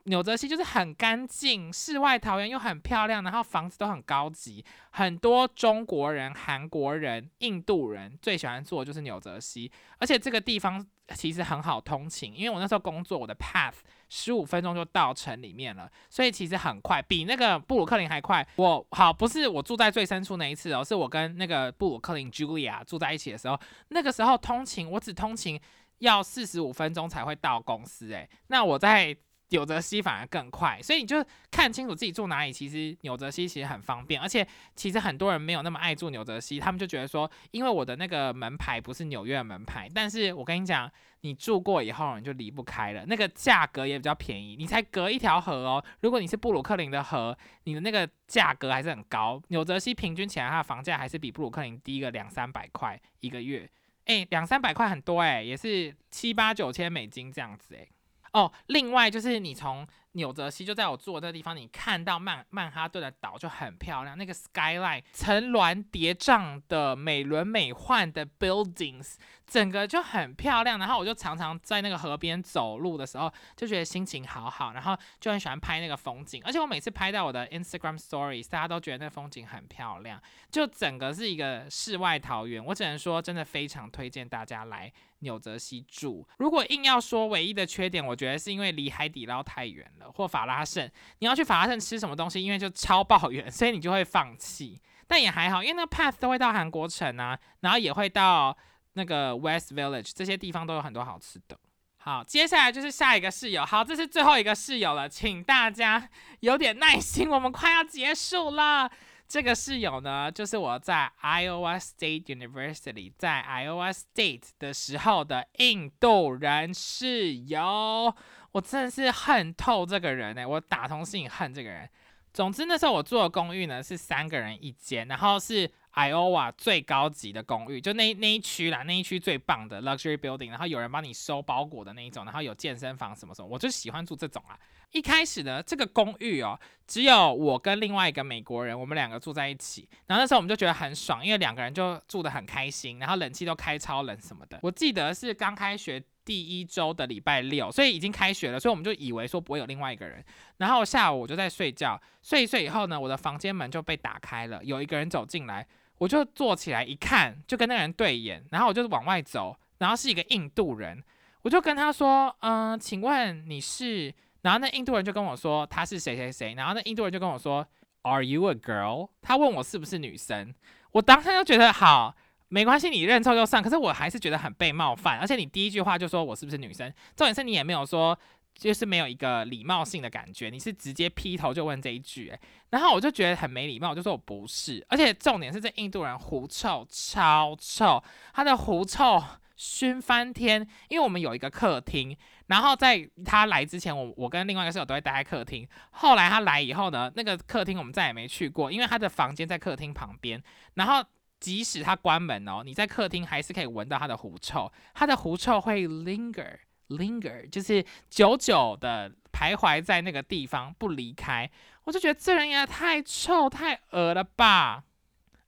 [0.07, 10.85] 纽泽西就是很干净，世外桃源又很漂亮，然后房子都很高级，很多中国人、韩国人、印度人最喜欢住的就是纽泽西，而且这个地方
[11.15, 13.73] 其实很好通勤，因为我那时候工作，我的 path
[14.07, 18.47] 十五分钟就到城里面了，所以其实很快，比那个布鲁克林还快。
[18.57, 25.59] 我好不是我住在最深处那一次哦，是我跟那个布鲁克林 Julia 住在一起的时候，那个时候通勤我只通勤
[25.97, 29.17] 要四十五分钟才会到公司，诶，那我在。
[29.49, 32.51] 纽泽西反而更快，所以你就看清楚自己住哪里。
[32.51, 39.89] 其实纽泽西其实很方便，而且其实很多人没有那么爱住纽泽西，他们就觉得说，因为我的那个门牌不是纽约的门牌。
[39.93, 40.91] 但是我跟你讲，
[41.21, 45.83] 你住过以后你就离不开了，那个价格也比较便宜，你才隔一条河哦。
[46.01, 49.41] 如果你是布鲁克林的河，你的那个价格还是很高。
[49.49, 53.69] 纽泽西平均起来它的房价还是比布鲁克林低个两三百块一个月，
[54.05, 57.87] 诶，两三百块很多诶，也是七八九千美金这样子诶。
[58.35, 69.15] 哦，另外就是你从纽泽西就在我住的这个地方，你看到曼曼哈顿的岛就很漂亮，那个 skyline 层峦叠嶂的美轮美奂的 buildings。
[69.45, 76.41] 整个就很漂亮，然后我就常常在那个河边走路的时候，就觉得心情好好，然后就很喜欢拍那个风景。
[76.43, 82.65] 而且我每次拍到我的 Instagram Stories，大家都觉得那风景很漂亮，就整个是一个世外桃源。
[82.65, 86.27] 我只能说，真的非常推荐大家来纽泽西住。
[86.39, 90.89] 如果硬要说唯一的缺点，我觉得是因为离海底捞太远了，或法拉盛，
[91.19, 94.81] 你要去法拉盛吃什么东西，因为就超爆远，所以你就会放弃。
[95.07, 98.57] 但也还好，因为那个 path 都会到韩国城啊，然后也会到。
[98.97, 101.59] 那个 West Village 这些地方都有很多好吃的。
[101.97, 103.65] 好，接下来就是下一个室友。
[103.65, 108.89] 好，这是最后一个室友了，请大家有点耐心，我们快要结束了。
[109.27, 118.15] 这个室友呢，就是我在 Iowa State University 在 Iowa State 的时候的印度人室友。
[118.55, 121.89] 我真的是恨透这个人哎，我打从心里恨这个人。
[122.33, 125.69] 总之那时候我住的公寓呢是三个人一间，然后是。
[125.95, 134.59] Iowa 最高级的公寓，就那那一区啦，那一区最棒的 luxury building，然后有人帮你收包裹的那一种，然后有健身房什么什么，我就喜欢住这种啊。
[134.91, 144.59] 一开始呢，这个公寓哦，只有我跟另外一个美国人，我们两个住在一起，然后那时候我们就觉得很爽，因为两个人就住得很开心，然后冷气都开超冷什么的。
[144.63, 150.21] 我记得是刚开学第一周的礼拜六，所以已经开学了，所以我们就以为说不会有另外一个人。
[150.57, 155.65] 然后下午我就在睡觉，睡一睡以后呢，我的房间门就被打开了，有一个人走进来。
[155.97, 161.01] 我就坐起来一看，就跟那个人对眼，然后我就往外走，然后是一个印度人，
[161.41, 164.13] 我就跟他说：“嗯，请问你是？”
[164.43, 167.65] 然后那印度人就跟我说他是谁谁谁，然后那印度人就跟我说
[168.01, 170.53] ：“Are you a girl？” 他问我是不是女生，
[170.91, 172.13] 我当时就觉得好
[172.47, 178.17] 没关系，你认错就算，可是我还是觉得很被冒犯，而且你第一句话就说我是不是女生，重点是你也没有说。
[178.57, 182.39] 就是没有一个礼貌性的感觉，你是直接劈头就问这一句，诶，
[182.69, 188.01] 然后我就觉得很没礼貌，就说我不是，而且重点是这印度人狐臭超臭，
[188.33, 189.21] 他的狐臭
[189.57, 192.15] 熏翻天，因为我们有一个客厅，
[192.47, 200.41] 然后在他来之前，我我跟另外一个室友都会待在客厅，后来他来以后呢，那个客厅我们再也没去过，因为他的房间在客厅旁边，
[200.75, 201.03] 然后
[201.39, 206.57] 即使他关门哦，你在客厅还是可以闻到他的狐臭，他的狐臭会 linger。
[206.89, 211.49] linger 就是久久的徘徊在那个地方不离开，
[211.83, 214.83] 我就觉得这人也太臭太恶了吧，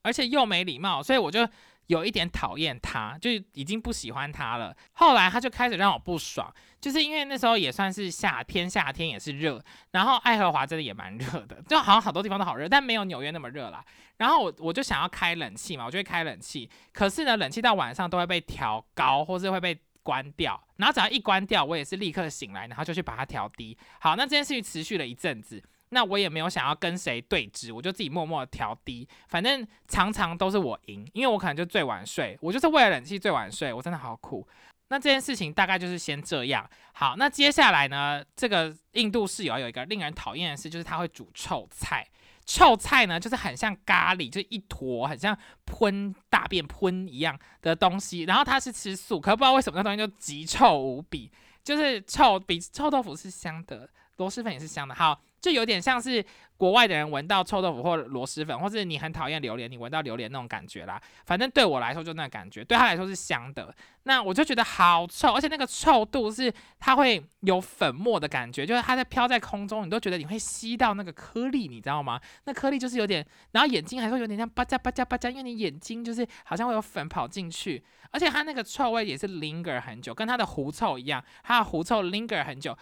[0.02, 1.48] 而且又没礼貌，所以我就
[1.88, 4.76] 有一点讨厌他，就已经不喜欢他了。
[4.94, 9.62] 后来他就开始让我不爽，就是因为那时候也算是夏天，夏天也是热，
[9.92, 13.84] 然后爱荷华真的也蛮热的，就好像好多地方都好热，但没有纽约那么热啦。
[14.18, 19.78] 然后我我就想要开冷气嘛，我就会开冷气，可是呢，冷气到晚上都会被调高，或是会被。
[20.08, 23.78] 关掉，然后只要一关掉，我也是立刻醒来，然后就去把它调低。
[24.00, 29.08] 好，那这件事情持续了一阵子，那我也没有想要跟谁对峙，我就自己默默调低。
[29.28, 34.48] 反正常常都是我赢，因为我可能就最晚睡，我就是为了冷气最晚睡，我真的好苦。
[34.90, 36.70] 那这件事情大概就是先这样。
[36.94, 42.08] 好，那接下来呢，这个印度室友有一个令人讨厌的事，就是他会煮臭菜。
[42.46, 48.24] 臭菜呢，就是很像咖喱，就一坨，很像喷大便喷一样的东西。
[48.24, 51.30] 然后他是吃素，可不知道为什么那东西就极臭无比，
[51.64, 54.94] 就是臭比臭豆腐是香的，螺蛳粉也是香的。
[54.96, 55.22] 好。
[55.40, 56.24] 就有点像是
[56.58, 61.00] 国外的人闻到臭豆腐或螺蛳粉，或是你很讨厌榴莲，你闻到榴莲那种感觉啦。
[61.26, 63.74] 反正对我来说就那感觉，对他来说是香的。
[64.04, 72.20] 那我就觉得好臭，而且那个臭度是它会有粉末的感觉，就是它在飘在空中，你都觉得你会吸到那个颗粒，你知道吗？
[72.46, 82.76] 那颗粒就是有点，然后眼睛还会有点像吧嗒吧嗒吧嗒，因为你眼睛就是好像会有粉跑进去，而且它那个臭味也是 linger 很久，跟它的狐臭一样，它的狐臭 linger 很久。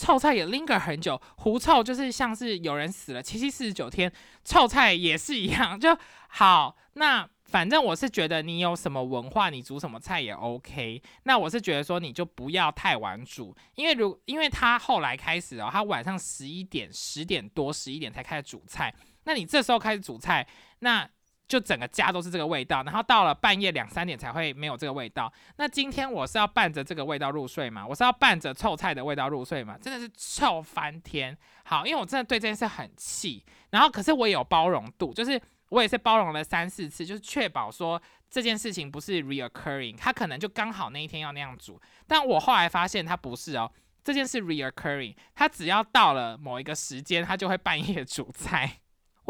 [0.00, 4.10] 臭菜也 linger 很久，狐臭就是像是有人死了七七四十九天，
[4.42, 5.94] 臭菜也是一样，就
[6.28, 6.74] 好。
[6.94, 11.02] 那反正我是觉得你有什么文化，你煮什么菜也 OK。
[11.24, 18.94] 那我是觉得说你就不要太晚煮，因为如因为他后来开始哦，他晚上十一点、十点多、十一点才开始煮菜，
[19.24, 20.48] 那你这时候开始煮菜，
[20.78, 21.06] 那。
[21.50, 25.30] 就整个家都是这个味道，然后到了半夜两三点才会没有这个味道。
[25.56, 27.84] 那今天我是要伴着这个味道入睡吗？
[27.84, 29.76] 我是要伴着臭菜的味道入睡吗？
[29.82, 31.36] 真的是臭翻天！
[31.64, 41.80] 好，因为我真的对这件事很气，然后可是我也有包容度，就是我也是包容了三四次，就是确保说这件事情不是 reoccurring，他可能就刚好那一天要那样煮。
[42.06, 43.68] 但我后来发现他不是哦，
[44.04, 48.78] 这件事 reoccurring，他只要到了某一个时间，他就会半夜煮菜。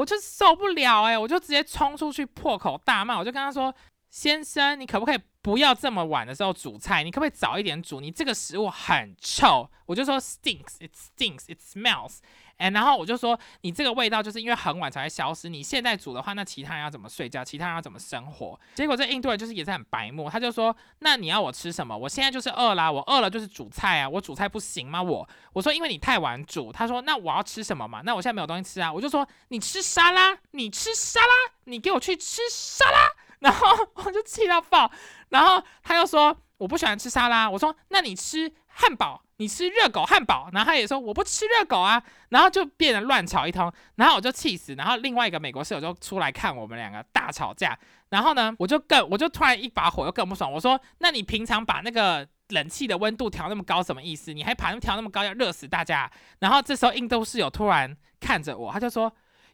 [0.01, 3.74] 我就受不了哎，我就直接冲出去破口大骂，我就跟他说
[4.09, 7.05] ：“先生，你可不可以不要这么晚的时候煮菜？
[7.05, 8.01] 你可不可以早一点煮？
[8.01, 12.20] 你这个食物很臭。”我就说：“stinks，it stinks，it smells。”
[12.61, 15.48] 哎，然后我就说，你这个味道就是因为很晚才会消失。
[15.48, 17.42] 你现在煮的话，那其他人要怎么睡觉？
[17.42, 18.61] 其他人要怎么生活？
[18.74, 21.96] 结果这印度人就是也是很白目，他就说，那你要我吃什么？
[21.96, 25.02] 我现在就是饿啦，我饿了就是煮菜啊，我煮菜不行吗？
[25.02, 28.02] 我我说因为你太晚煮，他说那我要吃什么嘛？
[28.04, 31.34] 那我现在没有东西吃啊，我就说你吃沙拉，你吃沙拉，
[31.64, 33.08] 你给我去吃沙拉，
[33.40, 34.90] 然后我就气到爆，
[35.30, 39.22] 然后他又说我不喜欢吃沙拉，我说那你吃汉堡。
[39.40, 47.74] 你吃热狗汉堡，然后他也说我不吃热狗啊，然后就变得乱吵一通，然后我就气死，然后另外一个美国室友就出来看我们两个大吵架，
[48.11, 54.34] 然后呢，我就更我就突然一把火又更不爽，我说那你平常把那个冷气的温度调那么高什么意思？
[54.34, 56.11] 你还把调那么高要热死大家？
[56.40, 59.11] 然后这时候印度室友突然看着我，他就说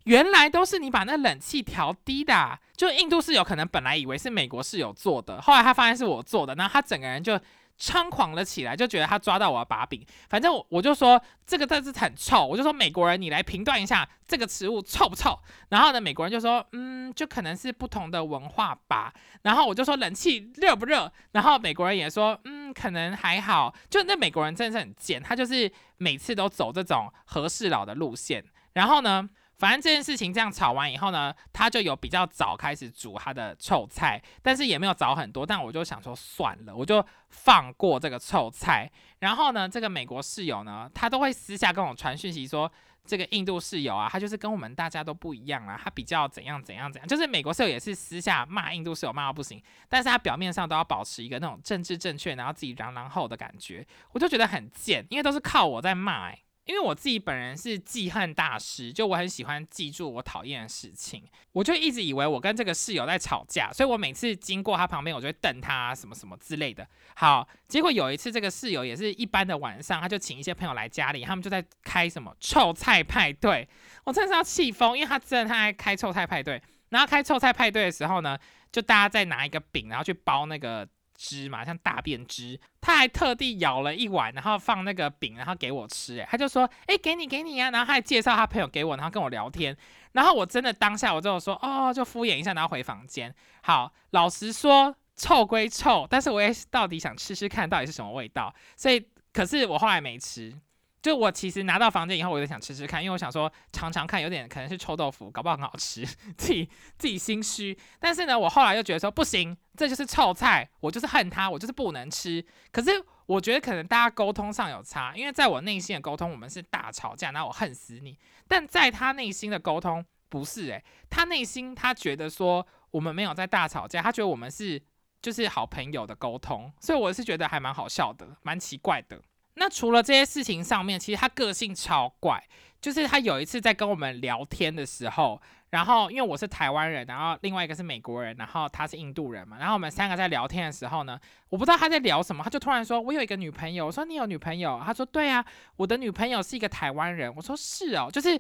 [0.06, 7.38] 原来都是你把那冷气调低的，就印度室友可能本来以为是美国室友做的，后来他发现是我做的，然后他整个人就。
[7.78, 10.02] 猖狂了起来，就觉得他抓到我的把柄。
[10.30, 15.38] 反正我我就说这个真是很臭，我就说美国人你来评断一下这个食物臭不臭。
[15.68, 19.12] 然后呢，美国人就说嗯，就可能是不同的文化吧。
[19.42, 21.12] 然后我就说冷气热不热？
[21.32, 23.74] 然后美国人也说嗯，可能还好。
[23.90, 28.42] 就那美国人真的是很贱，他就是每次都走这种和事佬的路线。
[28.72, 29.28] 然后呢？
[29.58, 35.46] 反正这件事情这样炒完以后呢，他就有比较早开始煮他的臭菜，但是也没有早很多。
[35.46, 38.90] 但我就想说算了，我就放过这个臭菜。
[39.20, 42.70] 然后呢，这个美国室友呢，他都会私下跟我传讯息说，
[43.06, 47.08] 这个印度室友啊，他就是跟我们大家都不一样啊，他比较怎样怎样怎样。
[47.08, 56.30] 就是美国室友也是私下骂印度室友骂到不行，但是他表面上都要保持一个那种政治正确，然后自己嚷嚷后的感觉，我就觉得很贱，因为都是靠我在骂。
[56.66, 66.86] 因为我自己本人是记恨大师，就我很喜欢记住我讨厌的事情，我就一直以为我跟这个室友在吵架，所以我每次经过他旁边，我就会瞪他什么什么之类的。
[67.14, 73.68] 好，结果有一次这个室友也是一般的晚上，他就请一些朋友来家里，他们就在开什么臭菜派对，
[74.04, 78.36] 我真的是要气疯，因为他真的他在开臭菜派对，然后开臭菜派对的时候呢，
[78.72, 80.88] 就大家在拿一个饼，然后去包那个。
[81.16, 86.18] 汁嘛，像大便汁，他还特地舀了一碗，然后放那个饼，然后给我吃。
[86.18, 87.70] 哎，他就说，哎，给你，给你啊。
[87.70, 89.76] 然后他还介绍他朋友给我，然后跟我聊天。
[90.12, 93.34] 然后我真的当下我就说，哦，就敷衍一下，然后回房间。
[93.62, 98.54] 好，老实说，臭归臭，但是我也到底想吃吃看，到底是什么味道。
[98.76, 100.54] 所以，可是我后来没吃。
[101.02, 106.04] 就我其实拿到房间以后，我就想吃吃看，因为我想说尝尝看，有点可能是臭豆腐，搞不好很好吃，
[106.36, 106.68] 自己
[106.98, 107.78] 自己心虚。
[108.00, 112.44] 但是呢，我后来又觉得说不行，这就是臭菜，我就是恨它，我就是不能吃。
[112.72, 112.90] 可是
[113.26, 118.18] 我觉得可能大家沟通上有差，因为在我内心的沟通，我们是大吵架，然后我恨死你。
[118.48, 124.82] 但在他内心的沟通不是诶，他内心他觉得说我们没有在大吵架，他觉得我们是
[125.22, 129.22] 就是好朋友的沟通，所以我是觉得还蛮好笑的，蛮奇怪的。
[129.56, 132.42] 那除了这些事情上面，其实他个性超怪。
[132.78, 135.40] 就是他有一次在跟我们聊天的时候，
[135.70, 145.44] 然后因为我是台湾人，然后另外一个是美国人，然后他是印度人嘛，然后我们三个在聊天的时候呢，我不知道他在聊什么，他就突然说：“我有一个女朋友。”我说：“你有女朋友？”他说：“对啊，
[145.76, 148.38] 我的女朋友是一个台湾人。”我说：“是哦，就是。”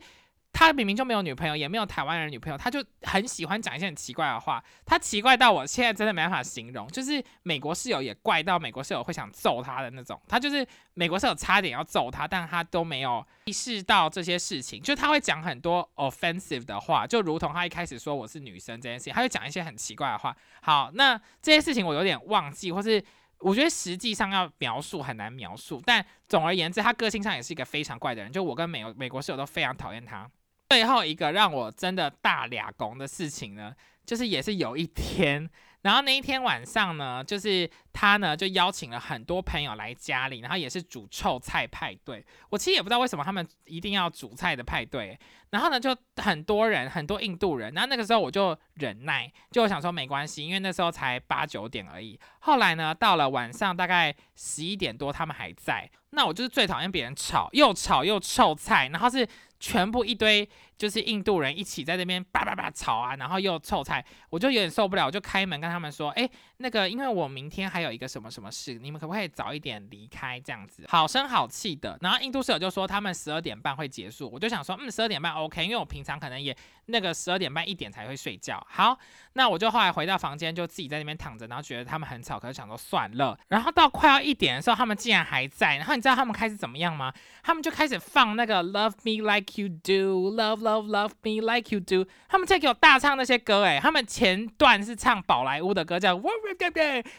[0.52, 4.62] 他明明就没有女朋友，也没有台湾人女朋友，他就很喜欢讲一些很奇怪的话。
[4.86, 10.18] 他奇怪到我现在真的没办法形容，就是美国室友也怪到美国室友会想揍他的那种。
[10.26, 14.80] 他就是美国室友差点要揍他，但他都没有意识到这些事情。
[14.80, 20.34] 就他会讲很多 offensive 的话，就如同他一开始说我是女生这件事情，他就讲一些很奇怪的话。
[20.62, 23.02] 好，那这些事情我有点忘记，或是
[23.38, 25.82] 我觉得实际上要描述很难描述。
[25.84, 28.32] 但总而言之，他个性上也是一个非常怪的人。
[28.32, 30.30] 就我跟美美国室友都非常讨厌他。
[30.70, 33.74] 最后一个让我真的大俩拱的事情呢，
[34.04, 35.48] 就是也是有一天，
[35.82, 42.24] 然后那一天晚上呢，就是他呢就邀请了很多朋友来家里，然后也是煮臭菜派对。
[42.50, 45.18] 我其实也不知道为什么他们一定要煮菜的派对。
[45.50, 47.72] 然后呢，就很多人，很多印度人。
[47.72, 52.18] 然后那个时候我就忍耐，就想说没关系，因为那时候才八九点而已。
[52.40, 55.88] 后来呢，到了晚上大概十一点多，他们还在。
[56.16, 59.24] 那我就是最讨厌别人吵，又吵又臭菜，然后是。
[59.58, 60.46] 全部一堆
[60.76, 70.38] 就是印度人一起在那边叭叭叭吵啊，然后又臭菜，我就有点受不了，我就开门跟他们说：“哎，那个，因为我明天还有一个什么什么事，你们可不可以早一点离开？
[70.38, 76.54] 这样子，好声好气的。”然后印度室友就说他们十二点半会结束，我就想说，嗯，十二点半 OK，因为我平常可能也
[76.86, 78.64] 那个十二点半一点才会睡觉。
[78.68, 78.98] 好，
[79.34, 83.38] 那我就后来回到房间，就自己在那边躺着，然后觉得他们很吵，可是想说算了。
[83.48, 85.76] 然后到快要一点的时候，他们竟然还在。
[85.76, 87.12] 然后你知道他们开始怎么样吗？
[87.42, 92.08] 他们就开始放那个 Love Me Like You Do, Love Love Love Me Like You Do。
[92.28, 96.20] 他们在给我大唱那些歌，诶，他们前段是唱宝莱坞的歌，叫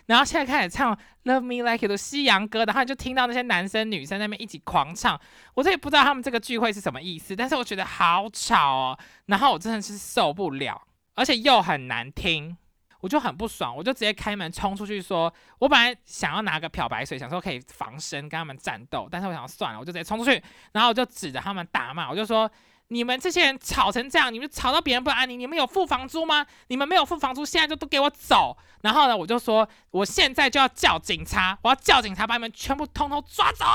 [0.05, 0.97] 然后现在开始唱
[1.27, 5.19] Love Me Like You Do 西洋歌，然后就听到那些男生女生那边一起狂唱。
[5.53, 10.81] 我这也不知道他们这个聚会是什么意思，但是我觉得好吵哦，然后我真的是受不了，
[11.15, 12.57] 而且又很难听。
[12.99, 22.51] 我就很不爽，我就直接开门冲出去，说我本来想要拿个漂白水，想说可以防身跟他们战斗，但是我想算了，我就直接冲出去，然后我就指着他们大骂，我就说
[22.89, 26.45] 你们这些人吵成这样，你们吵到别人不安宁，你们有付房租吗？
[26.67, 28.57] 你们没有付房租，现在就都给我走。
[28.81, 33.65] 然后呢，我就说我现在就要叫警察，我要叫警察把你们全部通通抓走。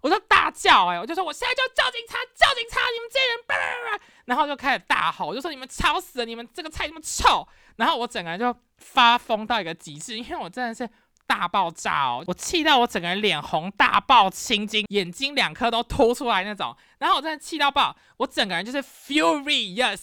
[0.00, 3.26] 我就大叫哎，我就说我现在就要叫警察，叫警察，你们这些
[3.90, 7.46] 人，然后就开始大吼，我就说你们吵死了，你们这个菜那么臭。
[7.76, 10.88] 然后我整个人就发疯到一个极致，因为我真的是
[11.28, 16.74] 大爆炸哦，我气到我整个人脸红、大爆青筋、眼睛两颗都凸出来那种。
[16.98, 20.00] 然后我真的气到爆，我整个人就是 furious。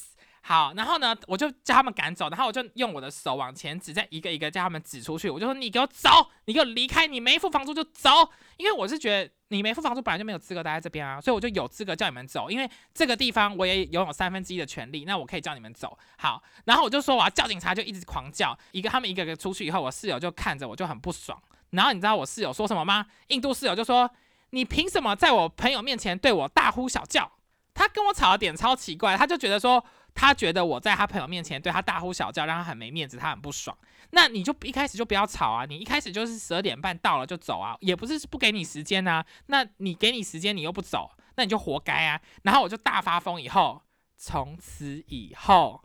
[0.47, 5.27] 好，然后呢，我就叫他们赶走，然后我就用我的手往前指，再一个一个叫他们指出去。
[5.27, 6.07] 我就说：“你给我走，
[6.45, 8.11] 你给我离开，你没付房租就走。”
[8.57, 12.51] 因为我是觉得你没付房租本来就没有资格待在这边啊，所以我就有资格叫你们走。
[12.51, 15.97] 因为这个地方我也拥有三分之一的权利，那我可以叫你们走。
[16.19, 18.55] 好，然后我就说我要叫警察，就一直狂叫。
[18.71, 21.41] 一个他们一个个出去以后，我室友就看着我就很不爽。
[21.71, 23.07] 然后你知道我室友说什么吗？
[23.29, 24.07] 印度室友就说
[24.51, 27.31] ：“你凭什么在我朋友面前对我大呼小叫？”
[27.75, 29.85] 他跟我吵的点超奇怪，他就觉得说。
[30.17, 33.77] 他觉得我在他朋友面前对他大呼小叫，让他很没面子，他很不爽。
[34.11, 35.65] 那你就一开始就不要吵啊！
[35.65, 39.25] 你一开始就是十二点半到了就走啊，也不是不给你时间啊。
[39.47, 42.21] 那你给你时间你又不走，那你就活该啊！
[42.43, 43.81] 然后我就大发疯，以后
[44.15, 45.83] 从此以后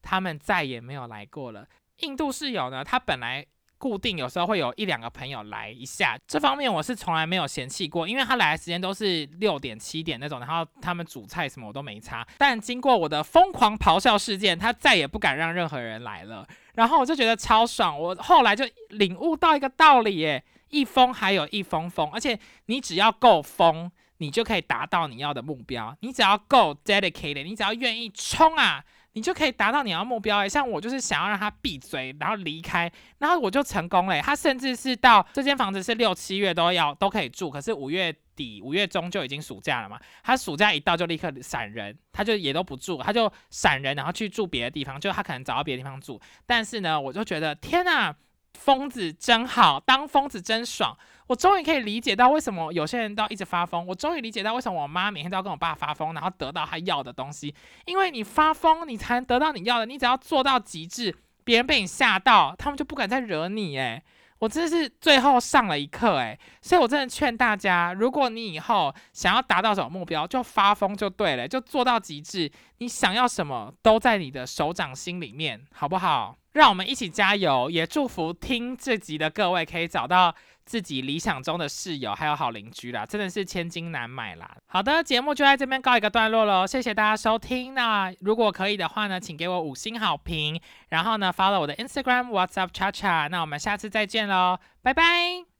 [0.00, 1.66] 他们再也没有来过了。
[1.96, 3.44] 印度室友呢，他本来。
[3.82, 12.24] 固定有时候会有一两个朋友来一下，这方面我是从来没有嫌弃过，因为他来的时间都是六点七点那种，然后他们煮菜什么我都没差。
[12.38, 16.46] 但经过我的疯狂咆哮事件，他再也不敢让任何人来了。
[16.74, 25.92] 然后我就觉得超爽，我后来就领悟到一个道理，耶，一疯还有一疯疯，而且你只要够疯，你就可以达到你要的目标。
[26.02, 28.84] 你只要够 dedicated，你只要愿意冲啊！
[29.14, 34.20] 你就可以达到你要目标诶，像我就是想要让他闭嘴，然后离开，然后我就成功了。
[34.22, 40.00] 他甚至是到这间房子是六七月都要都可以住，可是五月底五月中就已经暑假了嘛。
[40.22, 46.18] 他暑假一到就立刻闪人，他就也都不住，他就闪人，然后去住别的地方，就他可能找到别的地方住。
[46.46, 48.14] 但是呢，我就觉得天呐，
[48.54, 50.96] 疯子真好，当疯子真爽。
[51.32, 53.86] 我终于可以理解到为什么有些人都一直发疯。
[53.86, 57.54] 我终于理解到为什么我妈每天都要跟我爸发疯，然后得到他要的东西。
[57.86, 59.86] 因为你发疯，你才能得到你要的。
[59.86, 63.78] 你只要做到极致，别人被你吓到，他们就不敢再惹你。
[63.78, 64.02] 诶，
[64.40, 66.18] 我真的是最后上了一课。
[66.18, 72.52] 诶，所以我真的劝大家，如果你以后想要达到什么目标，就发疯就对了，就做到极致。
[72.76, 76.36] 你想要什么都在你的手掌心里面，好不好？
[76.52, 80.34] 让我们一起加油，也祝福听这集的各位可以找到。
[80.64, 84.50] 自己理想中的室友还有好邻居啦，真的是千金难买啦。
[84.66, 87.74] 好的，节目就在这边告一个段落喽，谢谢大家收听。
[87.74, 93.28] 那如果可以的话呢，请给我五星好评，然后呢，follow 我的 Instagram What's Up Cha Cha。
[93.28, 95.02] 那我们下次再见喽，拜拜。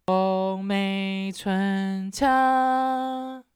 [0.07, 3.52] 红梅春秋。